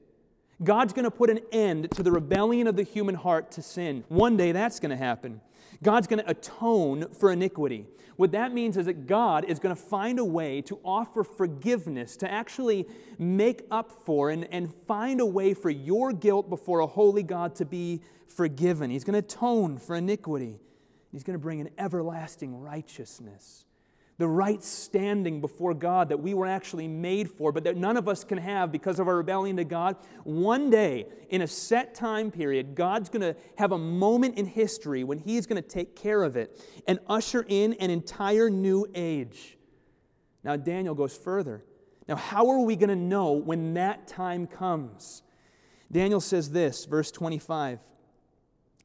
God's 0.63 0.93
going 0.93 1.05
to 1.05 1.11
put 1.11 1.31
an 1.31 1.41
end 1.53 1.91
to 1.93 2.03
the 2.03 2.13
rebellion 2.13 2.67
of 2.67 2.77
the 2.77 2.83
human 2.83 3.15
heart 3.15 3.51
to 3.53 3.63
sin. 3.63 4.05
One 4.09 4.37
day 4.37 4.53
that's 4.53 4.79
going 4.79 4.91
to 4.91 4.97
happen. 4.97 5.41
God's 5.83 6.07
going 6.07 6.23
to 6.23 6.31
atone 6.31 7.07
for 7.13 7.33
iniquity. 7.33 7.87
What 8.17 8.33
that 8.33 8.55
means 8.55 8.77
is 8.77 8.87
that 8.87 9.07
God 9.07 9.45
is 9.45 9.59
going 9.59 9.75
to 9.75 9.81
find 9.81 10.21
a 10.21 10.25
way 10.25 10.61
to 10.63 10.79
offer 10.85 11.25
forgiveness, 11.25 12.17
to 12.19 12.31
actually 12.31 12.87
make 13.19 13.63
up 13.73 13.91
for 13.91 14.31
and, 14.31 14.47
and 14.53 14.73
find 14.87 15.21
a 15.21 15.27
way 15.27 15.53
for 15.53 15.71
your 15.71 16.13
guilt 16.13 16.49
before 16.49 16.79
a 16.81 16.87
holy 16.87 17.25
God 17.25 17.57
to 17.57 17.65
be 17.65 18.03
forgiven. 18.29 18.91
He's 18.91 19.03
going 19.03 19.21
to 19.21 19.27
atone 19.27 19.79
for 19.79 19.97
iniquity. 19.97 20.61
He's 21.11 21.25
going 21.25 21.35
to 21.35 21.43
bring 21.43 21.61
an 21.61 21.71
everlasting 21.77 22.61
righteousness 22.61 23.64
the 24.17 24.29
right 24.29 24.63
standing 24.63 25.41
before 25.41 25.75
God 25.75 26.09
that 26.11 26.21
we 26.21 26.35
were 26.35 26.47
actually 26.47 26.87
made 26.87 27.29
for, 27.29 27.51
but 27.51 27.65
that 27.65 27.77
none 27.77 27.97
of 27.97 28.09
us 28.09 28.23
can 28.23 28.39
have 28.39 28.71
because 28.71 29.01
of 29.01 29.09
our 29.09 29.17
rebellion 29.17 29.57
to 29.57 29.65
God. 29.65 29.97
One 30.23 30.71
day, 30.71 31.07
in 31.31 31.43
a 31.43 31.49
set 31.49 31.95
time 31.95 32.31
period, 32.31 32.77
God's 32.77 33.09
going 33.09 33.23
to 33.23 33.37
have 33.57 33.73
a 33.73 33.79
moment 33.79 34.39
in 34.39 34.47
history 34.47 35.03
when 35.03 35.19
He's 35.19 35.47
going 35.47 35.61
to 35.61 35.69
take 35.69 35.97
care 35.97 36.23
of 36.23 36.37
it 36.37 36.61
and 36.87 37.01
usher 37.09 37.45
in 37.49 37.75
an 37.75 37.91
entire 37.91 38.49
new 38.49 38.87
age. 38.95 39.59
Now, 40.45 40.57
Daniel 40.57 40.95
goes 40.95 41.17
further. 41.17 41.65
Now, 42.07 42.17
how 42.17 42.51
are 42.51 42.61
we 42.61 42.77
going 42.77 42.91
to 42.91 42.97
know 42.97 43.33
when 43.33 43.75
that 43.75 44.07
time 44.07 44.47
comes? 44.47 45.23
Daniel 45.91 46.21
says 46.21 46.51
this, 46.51 46.85
verse 46.85 47.11
25 47.11 47.81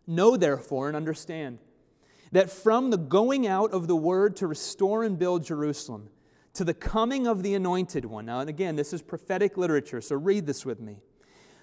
Know 0.07 0.37
therefore 0.37 0.87
and 0.87 0.97
understand 0.97 1.59
that 2.31 2.49
from 2.49 2.89
the 2.89 2.97
going 2.97 3.47
out 3.47 3.71
of 3.71 3.87
the 3.87 3.95
word 3.95 4.35
to 4.37 4.47
restore 4.47 5.03
and 5.03 5.17
build 5.17 5.43
Jerusalem 5.43 6.09
to 6.53 6.63
the 6.63 6.73
coming 6.73 7.27
of 7.27 7.43
the 7.43 7.55
anointed 7.55 8.05
one. 8.05 8.25
Now, 8.25 8.39
and 8.39 8.49
again, 8.49 8.75
this 8.75 8.93
is 8.93 9.01
prophetic 9.01 9.57
literature, 9.57 10.01
so 10.01 10.15
read 10.15 10.45
this 10.45 10.65
with 10.65 10.79
me. 10.79 11.01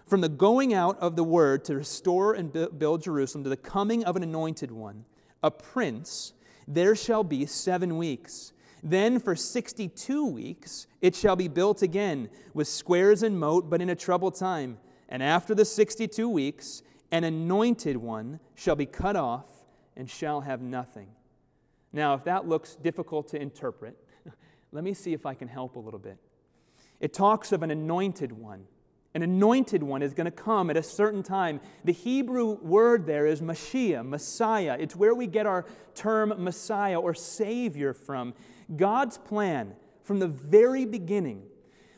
From 0.06 0.20
the 0.20 0.28
going 0.28 0.72
out 0.72 0.98
of 1.00 1.16
the 1.16 1.24
word 1.24 1.64
to 1.64 1.76
restore 1.76 2.34
and 2.34 2.52
build 2.78 3.02
Jerusalem 3.02 3.44
to 3.44 3.50
the 3.50 3.56
coming 3.56 4.04
of 4.04 4.16
an 4.16 4.22
anointed 4.22 4.70
one, 4.70 5.04
a 5.42 5.50
prince, 5.50 6.32
there 6.68 6.94
shall 6.94 7.24
be 7.24 7.46
seven 7.46 7.96
weeks. 7.96 8.52
Then 8.82 9.18
for 9.18 9.34
62 9.34 10.26
weeks 10.26 10.86
it 11.00 11.16
shall 11.16 11.34
be 11.34 11.48
built 11.48 11.82
again, 11.82 12.28
with 12.54 12.68
squares 12.68 13.22
and 13.22 13.38
moat, 13.38 13.68
but 13.68 13.82
in 13.82 13.90
a 13.90 13.96
troubled 13.96 14.36
time. 14.36 14.78
And 15.08 15.22
after 15.22 15.54
the 15.54 15.64
62 15.64 16.28
weeks, 16.28 16.82
an 17.10 17.24
anointed 17.24 17.96
one 17.96 18.40
shall 18.54 18.76
be 18.76 18.86
cut 18.86 19.16
off 19.16 19.46
and 19.96 20.08
shall 20.08 20.42
have 20.42 20.60
nothing. 20.60 21.08
Now, 21.92 22.14
if 22.14 22.24
that 22.24 22.46
looks 22.46 22.74
difficult 22.74 23.28
to 23.28 23.40
interpret, 23.40 23.96
let 24.72 24.84
me 24.84 24.94
see 24.94 25.12
if 25.12 25.26
I 25.26 25.34
can 25.34 25.48
help 25.48 25.76
a 25.76 25.78
little 25.78 25.98
bit. 25.98 26.18
It 27.00 27.12
talks 27.12 27.52
of 27.52 27.62
an 27.62 27.70
anointed 27.70 28.32
one. 28.32 28.64
An 29.14 29.22
anointed 29.22 29.82
one 29.82 30.02
is 30.02 30.12
going 30.12 30.26
to 30.26 30.30
come 30.30 30.68
at 30.68 30.76
a 30.76 30.82
certain 30.82 31.22
time. 31.22 31.60
The 31.84 31.92
Hebrew 31.92 32.58
word 32.60 33.06
there 33.06 33.26
is 33.26 33.40
Mashiach, 33.40 34.06
Messiah. 34.06 34.76
It's 34.78 34.94
where 34.94 35.14
we 35.14 35.26
get 35.26 35.46
our 35.46 35.64
term 35.94 36.34
Messiah 36.36 37.00
or 37.00 37.14
Savior 37.14 37.94
from. 37.94 38.34
God's 38.76 39.16
plan 39.16 39.74
from 40.02 40.18
the 40.18 40.26
very 40.26 40.84
beginning 40.84 41.44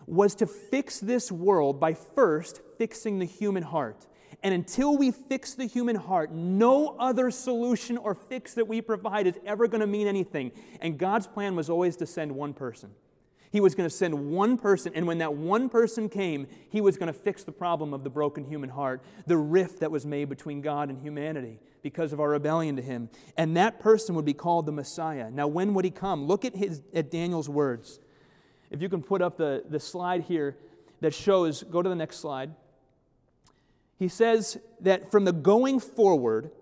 was 0.07 0.37
to 0.37 0.47
fix 0.47 1.01
this 1.01 1.33
world 1.33 1.81
by 1.81 1.93
first 1.93 2.61
fixing 2.79 3.19
the 3.19 3.27
human 3.27 3.65
heart. 3.65 4.07
And 4.43 4.55
until 4.55 4.97
we 4.97 5.11
fix 5.11 5.55
the 5.55 5.67
human 5.67 5.97
heart, 5.97 6.31
no 6.33 6.97
other 6.99 7.31
solution 7.31 7.99
or 7.99 8.15
fix 8.15 8.55
that 8.55 8.69
we 8.69 8.81
provide 8.81 9.27
is 9.27 9.35
ever 9.45 9.67
going 9.67 9.81
to 9.81 9.87
mean 9.87 10.07
anything. 10.07 10.53
And 10.81 10.97
God's 10.97 11.27
plan 11.27 11.57
was 11.57 11.69
always 11.69 11.97
to 11.97 12.07
send 12.07 12.31
one 12.33 12.55
person. 12.55 12.91
He 13.51 13.61
was 13.61 13.75
going 13.75 13.89
to 13.89 13.95
send 13.95 14.31
one 14.31 14.59
person, 14.59 14.93
and 14.95 15.07
when 15.07 15.19
that 15.19 15.35
one 15.35 15.71
person 15.71 16.09
came, 16.09 16.47
he 16.69 16.83
was 16.83 16.99
going 16.99 17.07
to 17.07 17.19
fix 17.19 17.45
the 17.45 17.53
problem 17.53 17.95
of 17.95 18.05
the 18.05 18.11
broken 18.11 18.45
human 18.45 18.69
heart, 18.69 19.03
the 19.27 19.39
rift 19.39 19.81
that 19.81 19.91
was 19.91 20.05
made 20.05 20.29
between 20.29 20.61
God 20.61 20.91
and 20.91 21.01
humanity 21.01 21.59
because 21.83 22.13
of 22.13 22.21
our 22.21 22.29
rebellion 22.29 22.77
to 22.77 22.83
him. 22.83 23.09
And 23.39 23.57
that 23.57 23.81
person 23.81 24.15
would 24.17 24.27
be 24.27 24.35
called 24.35 24.67
the 24.67 24.73
Messiah. 24.73 25.31
Now, 25.31 25.47
when 25.47 25.73
would 25.75 25.87
he 25.87 25.91
come? 25.91 26.27
Look 26.27 26.45
at, 26.45 26.55
his, 26.55 26.83
at 26.93 27.11
Daniel's 27.11 27.49
words. 27.49 28.01
If 28.71 28.83
you 28.83 28.91
can 28.91 29.03
put 29.03 29.23
up 29.23 29.39
the, 29.39 29.65
the 29.69 29.81
slide 29.81 30.25
here 30.25 30.59
that 31.01 31.15
shows, 31.15 31.63
go 31.63 31.81
to 31.81 31.89
the 31.89 31.95
next 31.95 32.19
slide. 32.19 32.55
He 33.99 34.09
says 34.09 34.59
that 34.81 35.11
from 35.11 35.25
the 35.25 35.33
going 35.33 35.81
forward, 35.81 36.53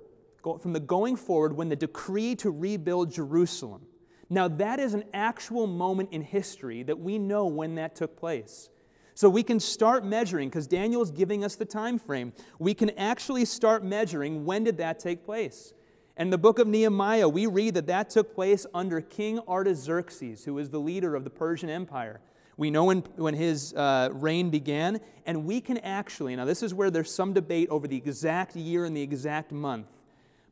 from 0.43 0.73
the 0.73 0.81
going 0.81 1.17
forward, 1.17 1.55
when 1.55 1.69
the 1.69 1.77
decree 1.77 2.35
to 2.37 2.51
rebuild 2.51 3.13
Jerusalem, 3.13 3.83
now 4.31 4.49
that 4.49 4.81
is 4.81 4.95
an 4.95 5.05
actual 5.13 5.67
moment 5.67 6.09
in 6.13 6.23
history 6.23 6.83
that 6.85 6.99
we 6.99 7.19
know 7.19 7.47
when 7.47 7.75
that 7.77 7.95
took 7.95 8.17
place. 8.17 8.71
So 9.15 9.29
we 9.29 9.43
can 9.43 9.61
start 9.61 10.05
measuring, 10.05 10.49
because 10.49 10.67
Daniel 10.67 11.01
is 11.03 11.11
giving 11.11 11.45
us 11.45 11.57
the 11.57 11.65
time 11.65 11.99
frame. 11.99 12.33
We 12.59 12.75
can 12.75 12.91
actually 12.99 13.45
start 13.45 13.85
measuring 13.85 14.45
when 14.45 14.65
did 14.65 14.77
that 14.79 14.99
take 14.99 15.25
place. 15.25 15.73
And 16.19 16.33
the 16.33 16.39
book 16.39 16.59
of 16.59 16.67
Nehemiah, 16.67 17.29
we 17.29 17.47
read 17.47 17.75
that 17.75 17.87
that 17.87 18.11
took 18.11 18.35
place 18.35 18.67
under 18.75 19.01
King 19.01 19.39
Artaxerxes, 19.49 20.45
who 20.45 20.55
was 20.55 20.71
the 20.71 20.81
leader 20.81 21.15
of 21.15 21.25
the 21.25 21.31
Persian 21.31 21.71
Empire. 21.71 22.21
We 22.57 22.71
know 22.71 22.85
when, 22.85 23.01
when 23.17 23.35
his 23.35 23.75
uh, 23.75 24.09
reign 24.13 24.51
began, 24.51 25.01
and 25.27 25.45
we 25.45 25.61
can 25.61 25.79
actually, 25.79 26.35
now 26.37 26.47
this 26.47 26.63
is 26.63 26.73
where 26.73 26.91
there's 26.91 27.13
some 27.13 27.35
debate 27.35 27.69
over 27.69 27.87
the 27.87 27.97
exact 27.97 28.57
year 28.57 28.85
and 28.85 28.97
the 28.97 29.03
exact 29.03 29.53
month, 29.53 29.89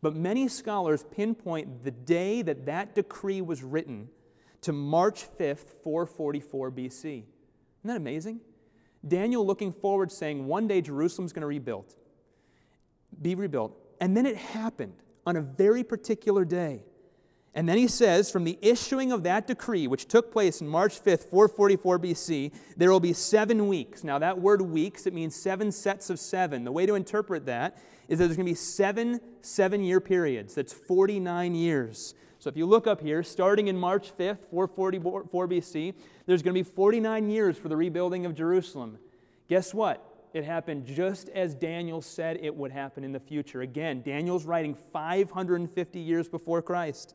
but 0.03 0.14
many 0.14 0.49
scholars 0.49 1.03
pinpoint 1.11 1.83
the 1.83 1.90
day 1.90 2.43
that 2.43 2.67
that 2.67 2.95
decree 2.95 3.40
was 3.40 3.62
written 3.62 4.09
to 4.61 4.73
March 4.73 5.27
5th, 5.38 5.69
444 5.83 6.71
BC. 6.71 7.05
Isn't 7.05 7.25
that 7.85 7.97
amazing? 7.97 8.40
Daniel 9.07 9.47
looking 9.47 9.73
forward, 9.73 10.12
saying, 10.12 10.47
one 10.47 10.67
day 10.67 10.81
Jerusalem's 10.81 11.33
going 11.33 11.43
to 11.43 11.47
rebuild, 11.47 11.95
be 13.21 13.35
rebuilt. 13.35 13.79
And 14.01 14.17
then 14.17 14.27
it 14.27 14.37
happened 14.37 14.95
on 15.27 15.37
a 15.37 15.40
very 15.40 15.85
particular 15.85 16.45
day. 16.45 16.83
And 17.55 17.69
then 17.69 17.79
he 17.79 17.87
says, 17.87 18.31
from 18.31 18.43
the 18.43 18.59
issuing 18.61 19.12
of 19.12 19.23
that 19.23 19.47
decree, 19.47 19.87
which 19.87 20.07
took 20.09 20.33
place 20.33 20.61
in 20.61 20.67
March 20.67 21.01
5th, 21.01 21.31
444 21.31 21.99
BC, 22.01 22.53
there 22.77 22.90
will 22.90 22.99
be 22.99 23.12
seven 23.12 23.69
weeks. 23.69 24.03
Now, 24.03 24.19
that 24.19 24.40
word 24.40 24.61
weeks, 24.61 25.07
it 25.07 25.14
means 25.14 25.37
seven 25.37 25.71
sets 25.71 26.11
of 26.11 26.19
seven. 26.19 26.64
The 26.64 26.73
way 26.73 26.85
to 26.85 26.97
interpret 26.97 27.47
that 27.47 27.79
is 28.09 28.19
that 28.19 28.27
there's 28.27 28.37
going 28.37 28.47
to 28.47 28.53
be 28.53 28.57
seven 28.57 29.21
seven 29.40 29.85
year 29.85 30.01
periods. 30.01 30.55
That's 30.55 30.73
49 30.73 31.55
years. 31.55 32.14
So 32.38 32.51
if 32.51 32.57
you 32.57 32.67
look 32.67 32.87
up 32.87 33.01
here, 33.01 33.23
starting 33.23 33.69
in 33.69 33.77
March 33.77 34.12
5th, 34.17 34.51
444 34.51 35.49
BC, 35.49 35.95
there's 36.27 36.43
going 36.43 36.55
to 36.55 36.59
be 36.59 36.62
49 36.62 37.31
years 37.31 37.57
for 37.57 37.69
the 37.69 37.77
rebuilding 37.77 38.27
of 38.27 38.35
Jerusalem. 38.35 38.99
Guess 39.49 39.73
what? 39.73 40.05
It 40.35 40.45
happened 40.45 40.85
just 40.85 41.29
as 41.29 41.55
Daniel 41.55 42.03
said 42.03 42.38
it 42.43 42.55
would 42.55 42.73
happen 42.73 43.05
in 43.05 43.12
the 43.12 43.21
future. 43.21 43.62
Again, 43.62 44.03
Daniel's 44.03 44.45
writing 44.45 44.75
550 44.75 46.01
years 46.01 46.29
before 46.29 46.61
Christ. 46.61 47.14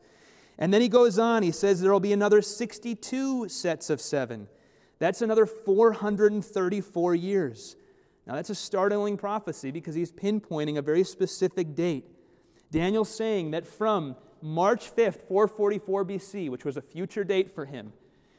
And 0.58 0.74
then 0.74 0.82
he 0.82 0.88
goes 0.88 1.18
on, 1.18 1.42
he 1.42 1.52
says 1.52 1.80
there 1.80 1.92
will 1.92 2.00
be 2.00 2.12
another 2.12 2.42
62 2.42 3.48
sets 3.48 3.90
of 3.90 4.00
seven. 4.00 4.48
That's 4.98 5.22
another 5.22 5.46
434 5.46 7.14
years. 7.14 7.76
Now, 8.26 8.34
that's 8.34 8.50
a 8.50 8.54
startling 8.54 9.16
prophecy 9.16 9.70
because 9.70 9.94
he's 9.94 10.12
pinpointing 10.12 10.76
a 10.76 10.82
very 10.82 11.04
specific 11.04 11.74
date. 11.74 12.04
Daniel's 12.70 13.12
saying 13.12 13.52
that 13.52 13.66
from 13.66 14.14
March 14.42 14.94
5th, 14.94 15.26
444 15.26 16.04
BC, 16.04 16.50
which 16.50 16.64
was 16.64 16.76
a 16.76 16.82
future 16.82 17.24
date 17.24 17.50
for 17.50 17.64
him, 17.64 17.92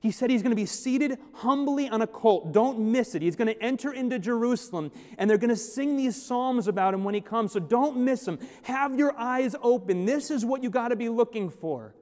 He 0.00 0.10
said 0.10 0.30
he's 0.30 0.42
going 0.42 0.50
to 0.50 0.56
be 0.56 0.66
seated 0.66 1.18
humbly 1.34 1.88
on 1.88 2.00
a 2.00 2.06
colt. 2.06 2.52
Don't 2.52 2.78
miss 2.78 3.14
it. 3.14 3.20
He's 3.20 3.36
going 3.36 3.48
to 3.48 3.62
enter 3.62 3.92
into 3.92 4.18
Jerusalem, 4.18 4.90
and 5.18 5.28
they're 5.28 5.38
going 5.38 5.50
to 5.50 5.56
sing 5.56 5.96
these 5.96 6.20
psalms 6.20 6.68
about 6.68 6.94
him 6.94 7.04
when 7.04 7.14
he 7.14 7.20
comes. 7.20 7.52
So 7.52 7.60
don't 7.60 7.98
miss 7.98 8.26
him. 8.26 8.38
Have 8.62 8.98
your 8.98 9.14
eyes 9.18 9.54
open. 9.62 10.06
This 10.06 10.30
is 10.30 10.44
what 10.44 10.62
you 10.62 10.70
got 10.70 10.88
to 10.88 10.96
be 10.96 11.10
looking 11.10 11.50
for. 11.50 11.94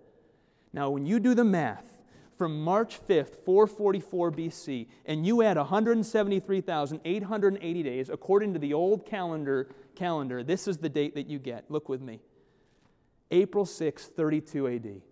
Now, 0.72 0.90
when 0.90 1.06
you 1.06 1.18
do 1.18 1.34
the 1.34 1.44
math, 1.44 1.97
from 2.38 2.62
March 2.62 3.04
5th, 3.06 3.44
444 3.44 4.30
BC, 4.30 4.86
and 5.04 5.26
you 5.26 5.42
add 5.42 5.56
173,880 5.56 7.82
days 7.82 8.08
according 8.08 8.52
to 8.52 8.60
the 8.60 8.72
old 8.72 9.04
calendar, 9.04 9.68
calendar, 9.96 10.44
this 10.44 10.68
is 10.68 10.78
the 10.78 10.88
date 10.88 11.16
that 11.16 11.26
you 11.26 11.40
get. 11.40 11.64
Look 11.68 11.88
with 11.88 12.00
me. 12.00 12.20
April 13.30 13.66
6, 13.66 14.06
32 14.06 14.68
AD, 14.68 15.02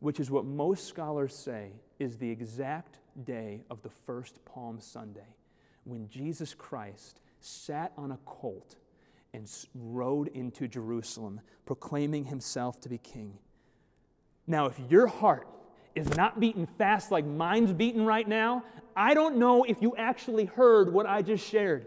which 0.00 0.18
is 0.18 0.30
what 0.30 0.46
most 0.46 0.88
scholars 0.88 1.36
say 1.36 1.72
is 1.98 2.16
the 2.16 2.30
exact 2.30 3.00
day 3.24 3.64
of 3.70 3.82
the 3.82 3.90
first 3.90 4.44
Palm 4.44 4.80
Sunday 4.80 5.36
when 5.84 6.08
Jesus 6.08 6.54
Christ 6.54 7.20
sat 7.40 7.92
on 7.96 8.12
a 8.12 8.18
colt 8.24 8.76
and 9.32 9.48
rode 9.74 10.28
into 10.28 10.66
Jerusalem, 10.66 11.40
proclaiming 11.66 12.24
himself 12.24 12.80
to 12.80 12.88
be 12.88 12.98
king. 12.98 13.38
Now, 14.46 14.66
if 14.66 14.78
your 14.88 15.06
heart 15.06 15.46
is 15.94 16.08
not 16.16 16.40
beating 16.40 16.66
fast 16.66 17.10
like 17.10 17.24
mine's 17.24 17.72
beating 17.72 18.04
right 18.04 18.26
now, 18.26 18.64
I 18.96 19.14
don't 19.14 19.36
know 19.36 19.64
if 19.64 19.80
you 19.80 19.94
actually 19.96 20.46
heard 20.46 20.92
what 20.92 21.06
I 21.06 21.22
just 21.22 21.46
shared. 21.46 21.86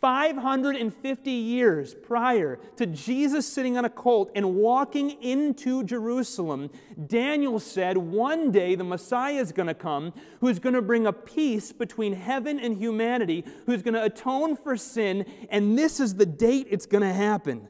550 0.00 1.30
years 1.30 1.94
prior 1.94 2.58
to 2.76 2.86
Jesus 2.86 3.46
sitting 3.46 3.78
on 3.78 3.84
a 3.84 3.90
colt 3.90 4.30
and 4.34 4.54
walking 4.54 5.10
into 5.22 5.82
Jerusalem, 5.84 6.70
Daniel 7.06 7.58
said 7.58 7.96
one 7.96 8.52
day 8.52 8.74
the 8.74 8.84
Messiah 8.84 9.40
is 9.40 9.52
going 9.52 9.68
to 9.68 9.74
come 9.74 10.12
who's 10.40 10.58
going 10.58 10.74
to 10.74 10.82
bring 10.82 11.06
a 11.06 11.12
peace 11.12 11.72
between 11.72 12.12
heaven 12.12 12.60
and 12.60 12.76
humanity, 12.76 13.44
who's 13.64 13.82
going 13.82 13.94
to 13.94 14.04
atone 14.04 14.56
for 14.56 14.76
sin, 14.76 15.24
and 15.48 15.78
this 15.78 15.98
is 15.98 16.14
the 16.14 16.26
date 16.26 16.68
it's 16.70 16.86
going 16.86 17.02
to 17.02 17.12
happen. 17.12 17.66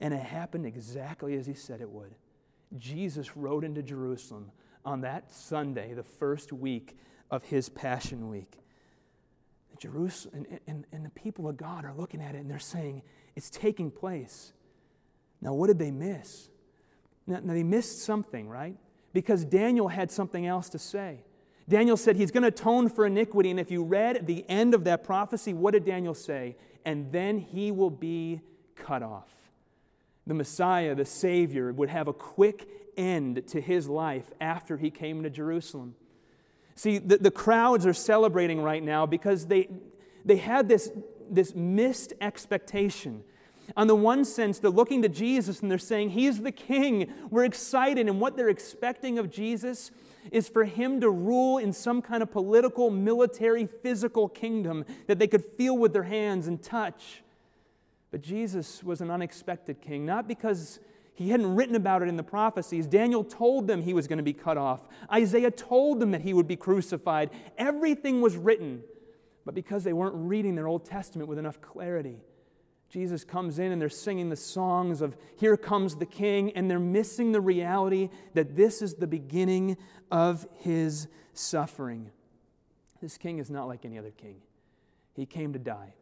And 0.00 0.14
it 0.14 0.22
happened 0.22 0.66
exactly 0.66 1.36
as 1.36 1.46
he 1.46 1.54
said 1.54 1.80
it 1.80 1.90
would. 1.90 2.14
Jesus 2.78 3.36
rode 3.36 3.62
into 3.62 3.82
Jerusalem 3.82 4.50
on 4.84 5.02
that 5.02 5.32
Sunday, 5.32 5.94
the 5.94 6.02
first 6.02 6.52
week 6.52 6.96
of 7.30 7.44
his 7.44 7.68
Passion 7.68 8.28
Week. 8.28 8.58
Jerusalem 9.78 10.46
and, 10.50 10.60
and, 10.66 10.86
and 10.92 11.04
the 11.04 11.10
people 11.10 11.48
of 11.48 11.56
God 11.56 11.84
are 11.84 11.94
looking 11.94 12.20
at 12.20 12.34
it 12.34 12.38
and 12.38 12.50
they're 12.50 12.58
saying, 12.58 13.02
it's 13.34 13.50
taking 13.50 13.90
place. 13.90 14.52
Now, 15.40 15.54
what 15.54 15.66
did 15.66 15.78
they 15.78 15.90
miss? 15.90 16.48
Now, 17.26 17.40
now 17.42 17.52
they 17.52 17.64
missed 17.64 18.02
something, 18.04 18.48
right? 18.48 18.76
Because 19.12 19.44
Daniel 19.44 19.88
had 19.88 20.10
something 20.10 20.46
else 20.46 20.68
to 20.70 20.78
say. 20.78 21.24
Daniel 21.68 21.96
said 21.96 22.16
he's 22.16 22.30
going 22.30 22.42
to 22.42 22.48
atone 22.48 22.88
for 22.88 23.06
iniquity. 23.06 23.50
And 23.50 23.58
if 23.58 23.70
you 23.70 23.82
read 23.82 24.26
the 24.26 24.44
end 24.48 24.74
of 24.74 24.84
that 24.84 25.04
prophecy, 25.04 25.52
what 25.52 25.72
did 25.72 25.84
Daniel 25.84 26.14
say? 26.14 26.56
And 26.84 27.10
then 27.12 27.38
he 27.38 27.70
will 27.70 27.90
be 27.90 28.40
cut 28.76 29.02
off. 29.02 29.30
The 30.26 30.34
Messiah, 30.34 30.94
the 30.94 31.04
Savior, 31.04 31.72
would 31.72 31.88
have 31.88 32.08
a 32.08 32.12
quick 32.12 32.68
end 32.96 33.46
to 33.48 33.60
his 33.60 33.88
life 33.88 34.30
after 34.40 34.76
he 34.76 34.90
came 34.90 35.22
to 35.22 35.30
Jerusalem. 35.30 35.94
See, 36.74 36.98
the, 36.98 37.18
the 37.18 37.30
crowds 37.30 37.86
are 37.86 37.92
celebrating 37.92 38.60
right 38.60 38.82
now 38.82 39.06
because 39.06 39.46
they, 39.46 39.68
they 40.24 40.36
had 40.36 40.68
this, 40.68 40.90
this 41.30 41.54
missed 41.54 42.12
expectation. 42.20 43.24
On 43.76 43.86
the 43.86 43.94
one 43.94 44.24
sense, 44.24 44.58
they're 44.58 44.70
looking 44.70 45.02
to 45.02 45.08
Jesus 45.08 45.60
and 45.60 45.70
they're 45.70 45.78
saying, 45.78 46.10
He's 46.10 46.40
the 46.40 46.52
king. 46.52 47.12
We're 47.30 47.44
excited. 47.44 48.08
And 48.08 48.20
what 48.20 48.36
they're 48.36 48.48
expecting 48.48 49.18
of 49.18 49.30
Jesus 49.30 49.90
is 50.30 50.48
for 50.48 50.64
him 50.64 51.00
to 51.00 51.10
rule 51.10 51.58
in 51.58 51.72
some 51.72 52.00
kind 52.00 52.22
of 52.22 52.30
political, 52.30 52.90
military, 52.90 53.66
physical 53.66 54.28
kingdom 54.28 54.84
that 55.06 55.18
they 55.18 55.26
could 55.26 55.44
feel 55.44 55.76
with 55.76 55.92
their 55.92 56.04
hands 56.04 56.46
and 56.46 56.62
touch. 56.62 57.22
But 58.10 58.22
Jesus 58.22 58.84
was 58.84 59.00
an 59.00 59.10
unexpected 59.10 59.80
king, 59.80 60.04
not 60.04 60.28
because 60.28 60.78
he 61.22 61.30
hadn't 61.30 61.54
written 61.54 61.74
about 61.74 62.02
it 62.02 62.08
in 62.08 62.16
the 62.16 62.22
prophecies. 62.22 62.86
Daniel 62.86 63.24
told 63.24 63.66
them 63.66 63.82
he 63.82 63.94
was 63.94 64.06
going 64.06 64.18
to 64.18 64.22
be 64.22 64.32
cut 64.32 64.56
off. 64.56 64.82
Isaiah 65.12 65.50
told 65.50 66.00
them 66.00 66.10
that 66.12 66.22
he 66.22 66.34
would 66.34 66.48
be 66.48 66.56
crucified. 66.56 67.30
Everything 67.56 68.20
was 68.20 68.36
written. 68.36 68.82
But 69.44 69.54
because 69.54 69.84
they 69.84 69.92
weren't 69.92 70.14
reading 70.14 70.54
their 70.54 70.68
Old 70.68 70.84
Testament 70.84 71.28
with 71.28 71.38
enough 71.38 71.60
clarity, 71.60 72.20
Jesus 72.88 73.24
comes 73.24 73.58
in 73.58 73.72
and 73.72 73.80
they're 73.80 73.88
singing 73.88 74.28
the 74.28 74.36
songs 74.36 75.00
of 75.00 75.16
Here 75.36 75.56
Comes 75.56 75.96
the 75.96 76.06
King, 76.06 76.52
and 76.52 76.70
they're 76.70 76.78
missing 76.78 77.32
the 77.32 77.40
reality 77.40 78.10
that 78.34 78.54
this 78.54 78.82
is 78.82 78.94
the 78.94 79.06
beginning 79.06 79.78
of 80.10 80.46
his 80.58 81.08
suffering. 81.32 82.10
This 83.00 83.16
king 83.16 83.38
is 83.38 83.50
not 83.50 83.66
like 83.66 83.84
any 83.84 83.98
other 83.98 84.10
king, 84.10 84.36
he 85.14 85.26
came 85.26 85.54
to 85.54 85.58
die. 85.58 85.94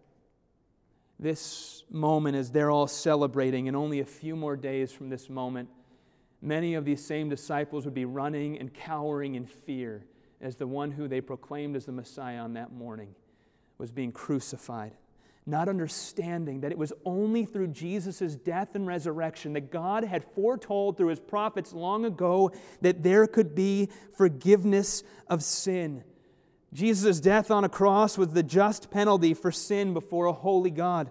This 1.20 1.84
moment, 1.90 2.36
as 2.36 2.50
they're 2.50 2.70
all 2.70 2.86
celebrating, 2.86 3.68
and 3.68 3.76
only 3.76 4.00
a 4.00 4.04
few 4.06 4.34
more 4.34 4.56
days 4.56 4.90
from 4.90 5.10
this 5.10 5.28
moment, 5.28 5.68
many 6.40 6.74
of 6.74 6.84
these 6.84 7.04
same 7.04 7.28
disciples 7.28 7.84
would 7.84 7.94
be 7.94 8.06
running 8.06 8.58
and 8.58 8.72
cowering 8.72 9.34
in 9.34 9.44
fear 9.46 10.02
as 10.40 10.56
the 10.56 10.66
one 10.66 10.90
who 10.90 11.06
they 11.06 11.20
proclaimed 11.20 11.76
as 11.76 11.84
the 11.84 11.92
Messiah 11.92 12.38
on 12.38 12.54
that 12.54 12.72
morning 12.72 13.14
was 13.76 13.92
being 13.92 14.12
crucified 14.12 14.96
not 15.46 15.68
understanding 15.68 16.60
that 16.60 16.70
it 16.70 16.78
was 16.78 16.92
only 17.04 17.44
through 17.44 17.68
Jesus' 17.68 18.36
death 18.36 18.74
and 18.74 18.86
resurrection 18.86 19.52
that 19.54 19.70
God 19.70 20.04
had 20.04 20.24
foretold 20.34 20.96
through 20.96 21.08
his 21.08 21.20
prophets 21.20 21.72
long 21.72 22.04
ago 22.04 22.52
that 22.80 23.02
there 23.02 23.26
could 23.26 23.54
be 23.54 23.88
forgiveness 24.16 25.02
of 25.28 25.42
sin. 25.42 26.04
Jesus' 26.72 27.20
death 27.20 27.50
on 27.50 27.64
a 27.64 27.68
cross 27.68 28.16
was 28.16 28.28
the 28.28 28.42
just 28.42 28.90
penalty 28.90 29.34
for 29.34 29.50
sin 29.50 29.92
before 29.92 30.26
a 30.26 30.32
holy 30.32 30.70
God. 30.70 31.10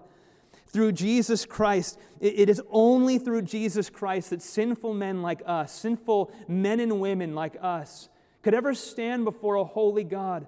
Through 0.66 0.92
Jesus 0.92 1.44
Christ, 1.44 1.98
it 2.20 2.48
is 2.48 2.62
only 2.70 3.18
through 3.18 3.42
Jesus 3.42 3.90
Christ 3.90 4.30
that 4.30 4.40
sinful 4.40 4.94
men 4.94 5.20
like 5.20 5.42
us, 5.44 5.72
sinful 5.72 6.32
men 6.46 6.80
and 6.80 7.00
women 7.00 7.34
like 7.34 7.56
us, 7.60 8.08
could 8.42 8.54
ever 8.54 8.72
stand 8.74 9.24
before 9.24 9.56
a 9.56 9.64
holy 9.64 10.04
God 10.04 10.46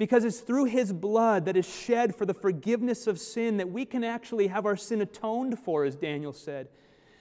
because 0.00 0.24
it's 0.24 0.40
through 0.40 0.64
his 0.64 0.94
blood 0.94 1.44
that 1.44 1.58
is 1.58 1.68
shed 1.68 2.16
for 2.16 2.24
the 2.24 2.32
forgiveness 2.32 3.06
of 3.06 3.20
sin 3.20 3.58
that 3.58 3.68
we 3.68 3.84
can 3.84 4.02
actually 4.02 4.46
have 4.46 4.64
our 4.64 4.74
sin 4.74 5.02
atoned 5.02 5.58
for, 5.58 5.84
as 5.84 5.94
Daniel 5.94 6.32
said. 6.32 6.68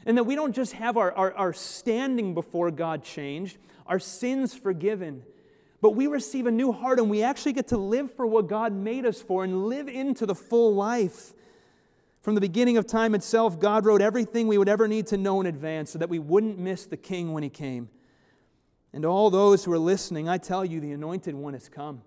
And 0.05 0.17
that 0.17 0.23
we 0.23 0.33
don't 0.33 0.55
just 0.55 0.71
have 0.71 0.95
our, 0.95 1.11
our, 1.11 1.33
our 1.33 1.51
standing 1.51 2.33
before 2.33 2.71
God 2.71 3.03
changed, 3.03 3.57
our 3.85 3.99
sins 3.99 4.53
forgiven, 4.53 5.23
but 5.81 5.91
we 5.91 6.07
receive 6.07 6.47
a 6.47 6.51
new 6.51 6.71
heart 6.71 6.99
and 6.99 7.09
we 7.09 7.23
actually 7.23 7.53
get 7.53 7.67
to 7.69 7.77
live 7.77 8.13
for 8.13 8.25
what 8.25 8.47
God 8.47 8.73
made 8.73 9.05
us 9.05 9.21
for 9.21 9.43
and 9.43 9.65
live 9.65 9.87
into 9.87 10.25
the 10.25 10.35
full 10.35 10.73
life. 10.73 11.33
From 12.21 12.35
the 12.35 12.41
beginning 12.41 12.77
of 12.77 12.85
time 12.85 13.15
itself, 13.15 13.59
God 13.59 13.85
wrote 13.85 14.01
everything 14.01 14.47
we 14.47 14.57
would 14.57 14.69
ever 14.69 14.87
need 14.87 15.07
to 15.07 15.17
know 15.17 15.39
in 15.39 15.47
advance 15.47 15.91
so 15.91 15.99
that 15.99 16.09
we 16.09 16.19
wouldn't 16.19 16.59
miss 16.59 16.85
the 16.85 16.97
King 16.97 17.31
when 17.31 17.43
he 17.43 17.49
came. 17.49 17.89
And 18.91 19.05
all 19.05 19.29
those 19.29 19.63
who 19.63 19.71
are 19.71 19.79
listening, 19.79 20.27
I 20.27 20.37
tell 20.37 20.65
you, 20.65 20.79
the 20.79 20.91
anointed 20.91 21.35
one 21.35 21.53
has 21.53 21.69
come 21.69 22.01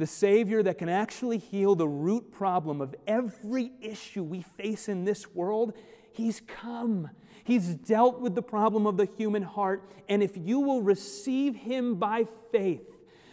the 0.00 0.06
Savior 0.06 0.62
that 0.62 0.78
can 0.78 0.88
actually 0.88 1.38
heal 1.38 1.74
the 1.74 1.86
root 1.86 2.32
problem 2.32 2.80
of 2.80 2.94
every 3.06 3.70
issue 3.80 4.22
we 4.22 4.40
face 4.42 4.88
in 4.88 5.04
this 5.04 5.34
world, 5.34 5.74
He's 6.12 6.40
come. 6.46 7.10
He's 7.44 7.74
dealt 7.74 8.20
with 8.20 8.34
the 8.34 8.42
problem 8.42 8.86
of 8.86 8.96
the 8.96 9.08
human 9.16 9.42
heart. 9.42 9.90
And 10.08 10.22
if 10.22 10.36
you 10.36 10.60
will 10.60 10.82
receive 10.82 11.54
Him 11.56 11.96
by 11.96 12.26
faith, 12.52 12.86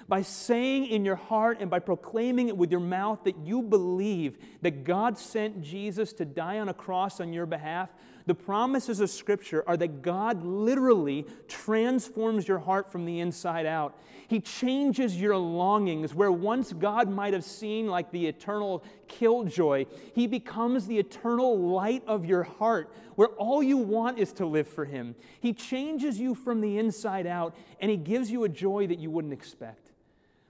by 0.08 0.22
saying 0.22 0.88
in 0.88 1.04
your 1.04 1.16
heart 1.16 1.58
and 1.60 1.70
by 1.70 1.80
proclaiming 1.80 2.48
it 2.48 2.56
with 2.56 2.72
your 2.72 2.80
mouth 2.80 3.24
that 3.26 3.38
you 3.46 3.62
believe 3.62 4.38
that 4.62 4.84
God 4.84 5.18
sent 5.18 5.62
Jesus 5.62 6.14
to 6.14 6.26
die 6.26 6.60
on 6.60 6.70
a 6.70 6.74
cross 6.74 7.20
on 7.20 7.34
your 7.34 7.46
behalf, 7.46 7.90
the 8.28 8.36
promises 8.36 9.00
of 9.00 9.10
Scripture 9.10 9.64
are 9.66 9.78
that 9.78 10.02
God 10.02 10.44
literally 10.44 11.26
transforms 11.48 12.48
your 12.48 12.60
heart 12.60 12.92
from 12.92 13.06
the 13.06 13.22
inside 13.22 13.66
out. 13.66 13.98
He 14.28 14.42
changes 14.42 15.20
your 15.20 15.38
longings 15.38 16.14
where 16.14 16.32
once 16.32 16.74
God 16.74 17.10
might 17.10 17.34
have 17.34 17.46
seen 17.46 17.88
like 17.88 18.12
the 18.12 18.28
eternal 18.28 18.84
killjoy, 19.08 19.86
He 20.14 20.28
becomes 20.28 20.86
the 20.86 21.00
eternal 21.00 21.58
light 21.58 22.04
of 22.06 22.26
your 22.26 22.44
heart 22.44 22.94
where 23.16 23.30
all 23.30 23.64
you 23.64 23.78
want 23.78 24.20
is 24.20 24.34
to 24.34 24.46
live 24.46 24.68
for 24.68 24.84
Him. 24.84 25.16
He 25.40 25.54
changes 25.54 26.20
you 26.20 26.36
from 26.36 26.60
the 26.60 26.78
inside 26.78 27.26
out 27.26 27.56
and 27.80 27.90
He 27.90 27.96
gives 27.96 28.30
you 28.30 28.44
a 28.44 28.50
joy 28.50 28.88
that 28.88 29.00
you 29.00 29.10
wouldn't 29.10 29.34
expect. 29.34 29.92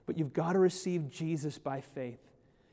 But 0.04 0.18
you've 0.18 0.32
got 0.32 0.54
to 0.54 0.58
receive 0.58 1.10
Jesus 1.10 1.58
by 1.58 1.80
faith. 1.80 2.18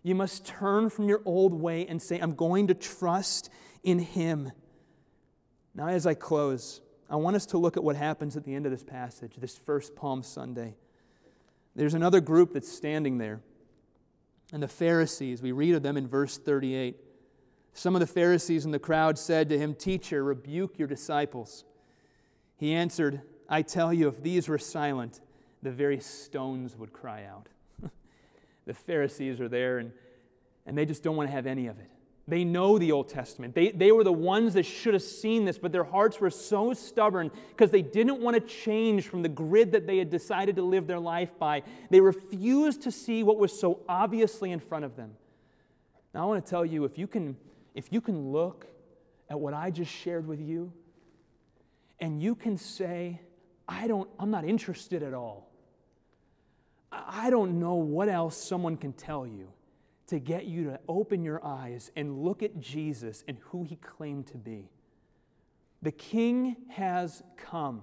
You 0.02 0.16
must 0.16 0.48
turn 0.48 0.90
from 0.90 1.08
your 1.08 1.22
old 1.26 1.54
way 1.54 1.86
and 1.86 2.02
say, 2.02 2.18
I'm 2.20 2.34
going 2.34 2.68
to 2.68 2.74
trust 2.74 3.52
in 3.84 4.00
Him. 4.00 4.52
Now, 5.76 5.88
as 5.88 6.08
I 6.08 6.14
close, 6.14 6.80
I 7.10 7.18
want 7.18 7.36
us 7.36 7.46
to 7.48 7.58
look 7.58 7.76
at 7.78 7.84
what 7.84 7.98
happens 7.98 8.38
at 8.38 8.46
the 8.46 8.56
end 8.56 8.66
of 8.66 8.72
this 8.72 8.84
passage, 8.84 9.34
this 9.38 9.58
first 9.58 9.96
Palm 9.96 10.24
Sunday. 10.24 10.76
There's 11.76 11.94
another 11.94 12.22
group 12.22 12.54
that's 12.54 12.72
standing 12.72 13.18
there. 13.18 13.42
And 14.54 14.64
the 14.64 14.68
Pharisees, 14.68 15.42
we 15.42 15.52
read 15.52 15.76
of 15.76 15.84
them 15.84 15.98
in 15.98 16.08
verse 16.08 16.38
38. 16.38 16.96
Some 17.74 17.96
of 17.96 18.00
the 18.00 18.08
Pharisees 18.08 18.64
in 18.64 18.72
the 18.72 18.80
crowd 18.80 19.20
said 19.20 19.50
to 19.50 19.60
him, 19.60 19.76
Teacher, 19.76 20.24
rebuke 20.24 20.80
your 20.80 20.88
disciples. 20.88 21.66
He 22.56 22.74
answered, 22.74 23.22
I 23.50 23.62
tell 23.62 23.94
you, 23.94 24.08
if 24.08 24.24
these 24.24 24.48
were 24.48 24.58
silent, 24.58 25.20
the 25.62 25.72
very 25.72 26.00
stones 26.00 26.78
would 26.78 26.94
cry 26.94 27.26
out. 27.26 27.50
the 28.66 28.74
Pharisees 28.74 29.42
are 29.42 29.50
there 29.50 29.80
and, 29.80 29.92
and 30.66 30.78
they 30.78 30.86
just 30.86 31.04
don't 31.04 31.18
want 31.18 31.28
to 31.28 31.34
have 31.34 31.46
any 31.46 31.68
of 31.68 31.80
it. 31.80 31.90
They 32.28 32.44
know 32.44 32.80
the 32.80 32.92
Old 32.92 33.08
Testament. 33.10 33.54
They, 33.54 33.70
they 33.70 33.92
were 33.92 34.04
the 34.04 34.12
ones 34.12 34.56
that 34.56 34.66
should 34.66 34.96
have 34.96 35.04
seen 35.04 35.46
this, 35.46 35.60
but 35.60 35.72
their 35.72 35.84
hearts 35.84 36.20
were 36.20 36.32
so 36.32 36.74
stubborn 36.74 37.30
because 37.50 37.70
they 37.70 37.84
didn't 37.84 38.20
want 38.20 38.36
to 38.36 38.42
change 38.42 39.08
from 39.08 39.22
the 39.22 39.30
grid 39.30 39.74
that 39.74 39.86
they 39.86 40.00
had 40.00 40.10
decided 40.10 40.56
to 40.56 40.64
live 40.64 40.88
their 40.88 41.00
life 41.00 41.38
by. 41.38 41.62
They 41.92 42.00
refused 42.00 42.82
to 42.84 42.92
see 42.92 43.22
what 43.22 43.38
was 43.38 43.58
so 43.58 43.82
obviously 43.88 44.52
in 44.52 44.60
front 44.60 44.86
of 44.86 44.96
them. 44.96 45.12
Now, 46.16 46.24
I 46.24 46.26
want 46.26 46.44
to 46.44 46.50
tell 46.50 46.66
you 46.66 46.84
if 46.84 46.98
you 46.98 47.06
can, 47.06 47.38
if 47.76 47.92
you 47.92 48.02
can 48.02 48.32
look 48.32 48.66
at 49.30 49.40
what 49.40 49.54
I 49.54 49.70
just 49.70 49.92
shared 49.92 50.26
with 50.26 50.42
you 50.42 50.74
and 52.00 52.24
you 52.24 52.34
can 52.34 52.58
say, 52.58 53.22
I 53.68 53.88
don't, 53.88 54.10
I'm 54.18 54.32
not 54.32 54.46
interested 54.46 55.04
at 55.04 55.14
all. 55.14 55.52
I 56.92 57.30
don't 57.30 57.60
know 57.60 57.76
what 57.76 58.10
else 58.10 58.36
someone 58.36 58.78
can 58.78 58.94
tell 58.94 59.28
you 59.28 59.50
to 60.08 60.20
get 60.20 60.46
you 60.46 60.66
to 60.66 60.80
open 60.88 61.24
your 61.24 61.44
eyes 61.44 61.92
and 61.96 62.20
look 62.24 62.44
at 62.44 62.60
Jesus 62.60 63.24
and 63.28 63.38
who 63.46 63.64
he 63.64 63.76
claimed 63.78 64.28
to 64.28 64.38
be. 64.38 64.70
The 65.82 65.92
King 65.92 66.56
has 66.70 67.24
come. 67.38 67.82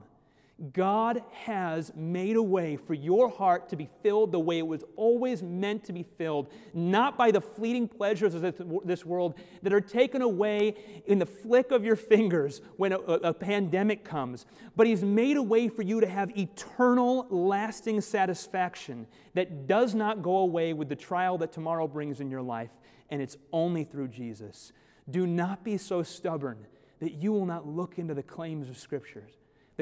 God 0.72 1.22
has 1.32 1.92
made 1.96 2.36
a 2.36 2.42
way 2.42 2.76
for 2.76 2.94
your 2.94 3.28
heart 3.28 3.68
to 3.70 3.76
be 3.76 3.88
filled 4.02 4.30
the 4.30 4.38
way 4.38 4.58
it 4.58 4.66
was 4.66 4.84
always 4.94 5.42
meant 5.42 5.82
to 5.84 5.92
be 5.92 6.04
filled, 6.04 6.52
not 6.72 7.16
by 7.16 7.32
the 7.32 7.40
fleeting 7.40 7.88
pleasures 7.88 8.34
of 8.34 8.42
this 8.84 9.04
world 9.04 9.34
that 9.62 9.72
are 9.72 9.80
taken 9.80 10.22
away 10.22 10.74
in 11.06 11.18
the 11.18 11.26
flick 11.26 11.72
of 11.72 11.84
your 11.84 11.96
fingers 11.96 12.60
when 12.76 12.92
a, 12.92 12.98
a, 12.98 13.34
pandemic 13.34 14.04
comes, 14.04 14.46
but 14.76 14.86
He's 14.86 15.02
made 15.02 15.36
a 15.36 15.42
way 15.42 15.68
for 15.68 15.82
you 15.82 16.00
to 16.00 16.06
have 16.06 16.36
eternal, 16.36 17.26
lasting 17.30 18.00
satisfaction 18.00 19.06
that 19.34 19.66
does 19.66 19.94
not 19.94 20.22
go 20.22 20.36
away 20.36 20.74
with 20.74 20.88
the 20.88 20.96
trial 20.96 21.38
that 21.38 21.50
tomorrow 21.50 21.88
brings 21.88 22.20
in 22.20 22.30
your 22.30 22.42
life, 22.42 22.70
and 23.10 23.20
it's 23.20 23.36
only 23.52 23.82
through 23.82 24.08
Jesus. 24.08 24.72
Do 25.10 25.26
not 25.26 25.64
be 25.64 25.76
so 25.76 26.04
stubborn 26.04 26.66
that 27.00 27.14
you 27.14 27.32
will 27.32 27.46
not 27.46 27.66
look 27.66 27.98
into 27.98 28.14
the 28.14 28.22
claims 28.22 28.68
of 28.68 28.78
Scriptures 28.78 29.32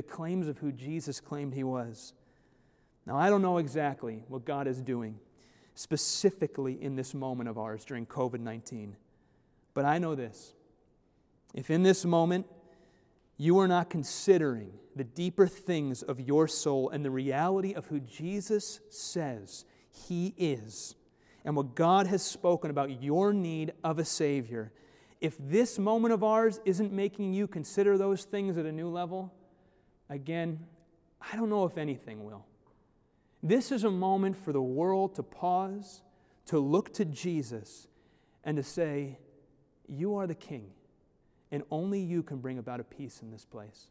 the 0.01 0.09
claims 0.09 0.49
of 0.49 0.57
who 0.57 0.73
Jesus 0.73 1.21
claimed 1.21 1.53
he 1.53 1.63
was. 1.63 2.15
Now, 3.05 3.19
I 3.19 3.29
don't 3.29 3.43
know 3.43 3.59
exactly 3.59 4.23
what 4.29 4.47
God 4.47 4.67
is 4.67 4.81
doing 4.81 5.19
specifically 5.75 6.83
in 6.83 6.97
this 6.97 7.13
moment 7.13 7.51
of 7.51 7.59
ours 7.59 7.85
during 7.85 8.07
COVID 8.07 8.41
19, 8.41 8.97
but 9.75 9.85
I 9.85 9.99
know 9.99 10.15
this. 10.15 10.55
If 11.53 11.69
in 11.69 11.83
this 11.83 12.07
moment 12.07 12.47
you 13.37 13.59
are 13.59 13.69
not 13.69 13.91
considering 13.91 14.73
the 14.97 15.05
deeper 15.05 15.47
things 15.47 16.03
of 16.03 16.19
your 16.19 16.49
soul 16.49 16.89
and 16.89 17.05
the 17.05 17.11
reality 17.11 17.75
of 17.75 17.85
who 17.89 18.01
Jesus 18.01 18.81
says 18.89 19.67
he 19.91 20.33
is, 20.39 20.95
and 21.45 21.55
what 21.55 21.75
God 21.75 22.07
has 22.07 22.23
spoken 22.23 22.71
about 22.71 23.03
your 23.03 23.35
need 23.35 23.75
of 23.85 23.99
a 23.99 24.07
Savior, 24.07 24.73
if 25.21 25.37
this 25.39 25.79
moment 25.79 26.15
of 26.15 26.25
ours 26.25 26.59
isn't 26.65 26.91
making 26.91 27.35
you 27.35 27.47
consider 27.47 27.99
those 27.99 28.25
things 28.25 28.57
at 28.57 28.65
a 28.65 28.73
new 28.73 28.89
level, 28.89 29.35
Again, 30.11 30.59
I 31.21 31.37
don't 31.37 31.49
know 31.49 31.65
if 31.65 31.79
anything 31.79 32.25
will. 32.25 32.45
This 33.43 33.73
is 33.73 33.85
a 33.85 33.91
moment 33.91 34.37
for 34.37 34.53
the 34.53 34.61
world 34.61 35.15
to 35.15 35.23
pause, 35.23 36.03
to 36.47 36.59
look 36.59 36.93
to 36.95 37.05
Jesus 37.05 37.87
and 38.45 38.57
to 38.57 38.63
say, 38.63 39.19
You 39.89 40.17
are 40.17 40.27
the 40.27 40.35
King, 40.35 40.71
and 41.51 41.63
only 41.71 42.01
you 42.01 42.23
can 42.23 42.39
bring 42.39 42.59
about 42.59 42.81
a 42.81 42.85
peace 42.85 43.23
in 43.23 43.31
this 43.31 43.45
place. 43.45 43.87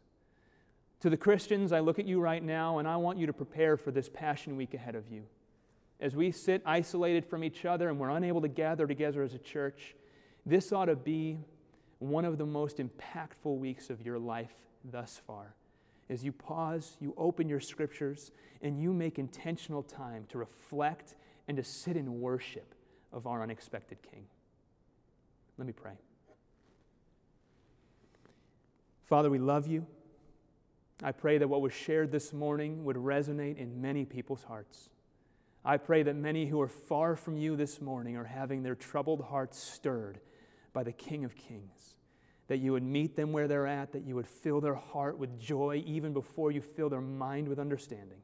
To 0.99 1.09
the 1.09 1.17
Christians, 1.17 1.71
I 1.71 1.79
look 1.79 1.97
at 1.97 2.05
you 2.05 2.19
right 2.19 2.43
now 2.43 2.79
and 2.79 2.87
I 2.87 2.97
want 2.97 3.17
you 3.17 3.25
to 3.25 3.33
prepare 3.33 3.77
for 3.77 3.91
this 3.91 4.09
Passion 4.09 4.57
Week 4.57 4.73
ahead 4.73 4.95
of 4.95 5.09
you. 5.09 5.23
As 6.01 6.15
we 6.15 6.31
sit 6.31 6.61
isolated 6.65 7.25
from 7.25 7.43
each 7.43 7.63
other 7.63 7.89
and 7.89 7.97
we're 7.97 8.09
unable 8.09 8.41
to 8.41 8.49
gather 8.49 8.85
together 8.85 9.23
as 9.23 9.33
a 9.33 9.39
church, 9.39 9.95
this 10.45 10.73
ought 10.73 10.85
to 10.85 10.95
be 10.97 11.39
one 11.99 12.25
of 12.25 12.37
the 12.37 12.45
most 12.45 12.77
impactful 12.77 13.57
weeks 13.57 13.89
of 13.89 14.01
your 14.01 14.19
life 14.19 14.53
thus 14.83 15.21
far. 15.25 15.55
As 16.09 16.23
you 16.23 16.31
pause, 16.31 16.97
you 16.99 17.13
open 17.17 17.47
your 17.47 17.59
scriptures, 17.59 18.31
and 18.61 18.81
you 18.81 18.93
make 18.93 19.19
intentional 19.19 19.83
time 19.83 20.25
to 20.29 20.37
reflect 20.37 21.15
and 21.47 21.55
to 21.57 21.63
sit 21.63 21.95
in 21.95 22.19
worship 22.19 22.73
of 23.13 23.27
our 23.27 23.43
unexpected 23.43 23.99
King. 24.01 24.25
Let 25.57 25.67
me 25.67 25.73
pray. 25.73 25.93
Father, 29.05 29.29
we 29.29 29.39
love 29.39 29.67
you. 29.67 29.85
I 31.01 31.11
pray 31.11 31.37
that 31.37 31.47
what 31.47 31.61
was 31.61 31.73
shared 31.73 32.11
this 32.11 32.33
morning 32.33 32.83
would 32.83 32.97
resonate 32.97 33.57
in 33.57 33.81
many 33.81 34.05
people's 34.05 34.43
hearts. 34.43 34.89
I 35.63 35.77
pray 35.77 36.03
that 36.03 36.15
many 36.15 36.47
who 36.47 36.61
are 36.61 36.67
far 36.67 37.15
from 37.15 37.37
you 37.37 37.55
this 37.55 37.81
morning 37.81 38.17
are 38.17 38.25
having 38.25 38.63
their 38.63 38.75
troubled 38.75 39.25
hearts 39.25 39.57
stirred 39.57 40.19
by 40.73 40.83
the 40.83 40.91
King 40.91 41.25
of 41.25 41.35
Kings. 41.35 41.95
That 42.49 42.57
you 42.57 42.73
would 42.73 42.83
meet 42.83 43.15
them 43.15 43.31
where 43.31 43.47
they're 43.47 43.67
at, 43.67 43.93
that 43.93 44.03
you 44.03 44.15
would 44.15 44.27
fill 44.27 44.59
their 44.61 44.75
heart 44.75 45.17
with 45.17 45.39
joy 45.39 45.81
even 45.85 46.13
before 46.13 46.51
you 46.51 46.61
fill 46.61 46.89
their 46.89 47.01
mind 47.01 47.47
with 47.47 47.57
understanding. 47.57 48.19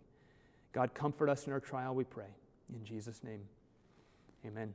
God, 0.74 0.94
comfort 0.94 1.30
us 1.30 1.48
in 1.48 1.54
our 1.54 1.60
trial, 1.60 1.96
we 1.96 2.04
pray. 2.04 2.36
In 2.74 2.84
Jesus' 2.84 3.24
name, 3.24 3.42
amen. 4.46 4.74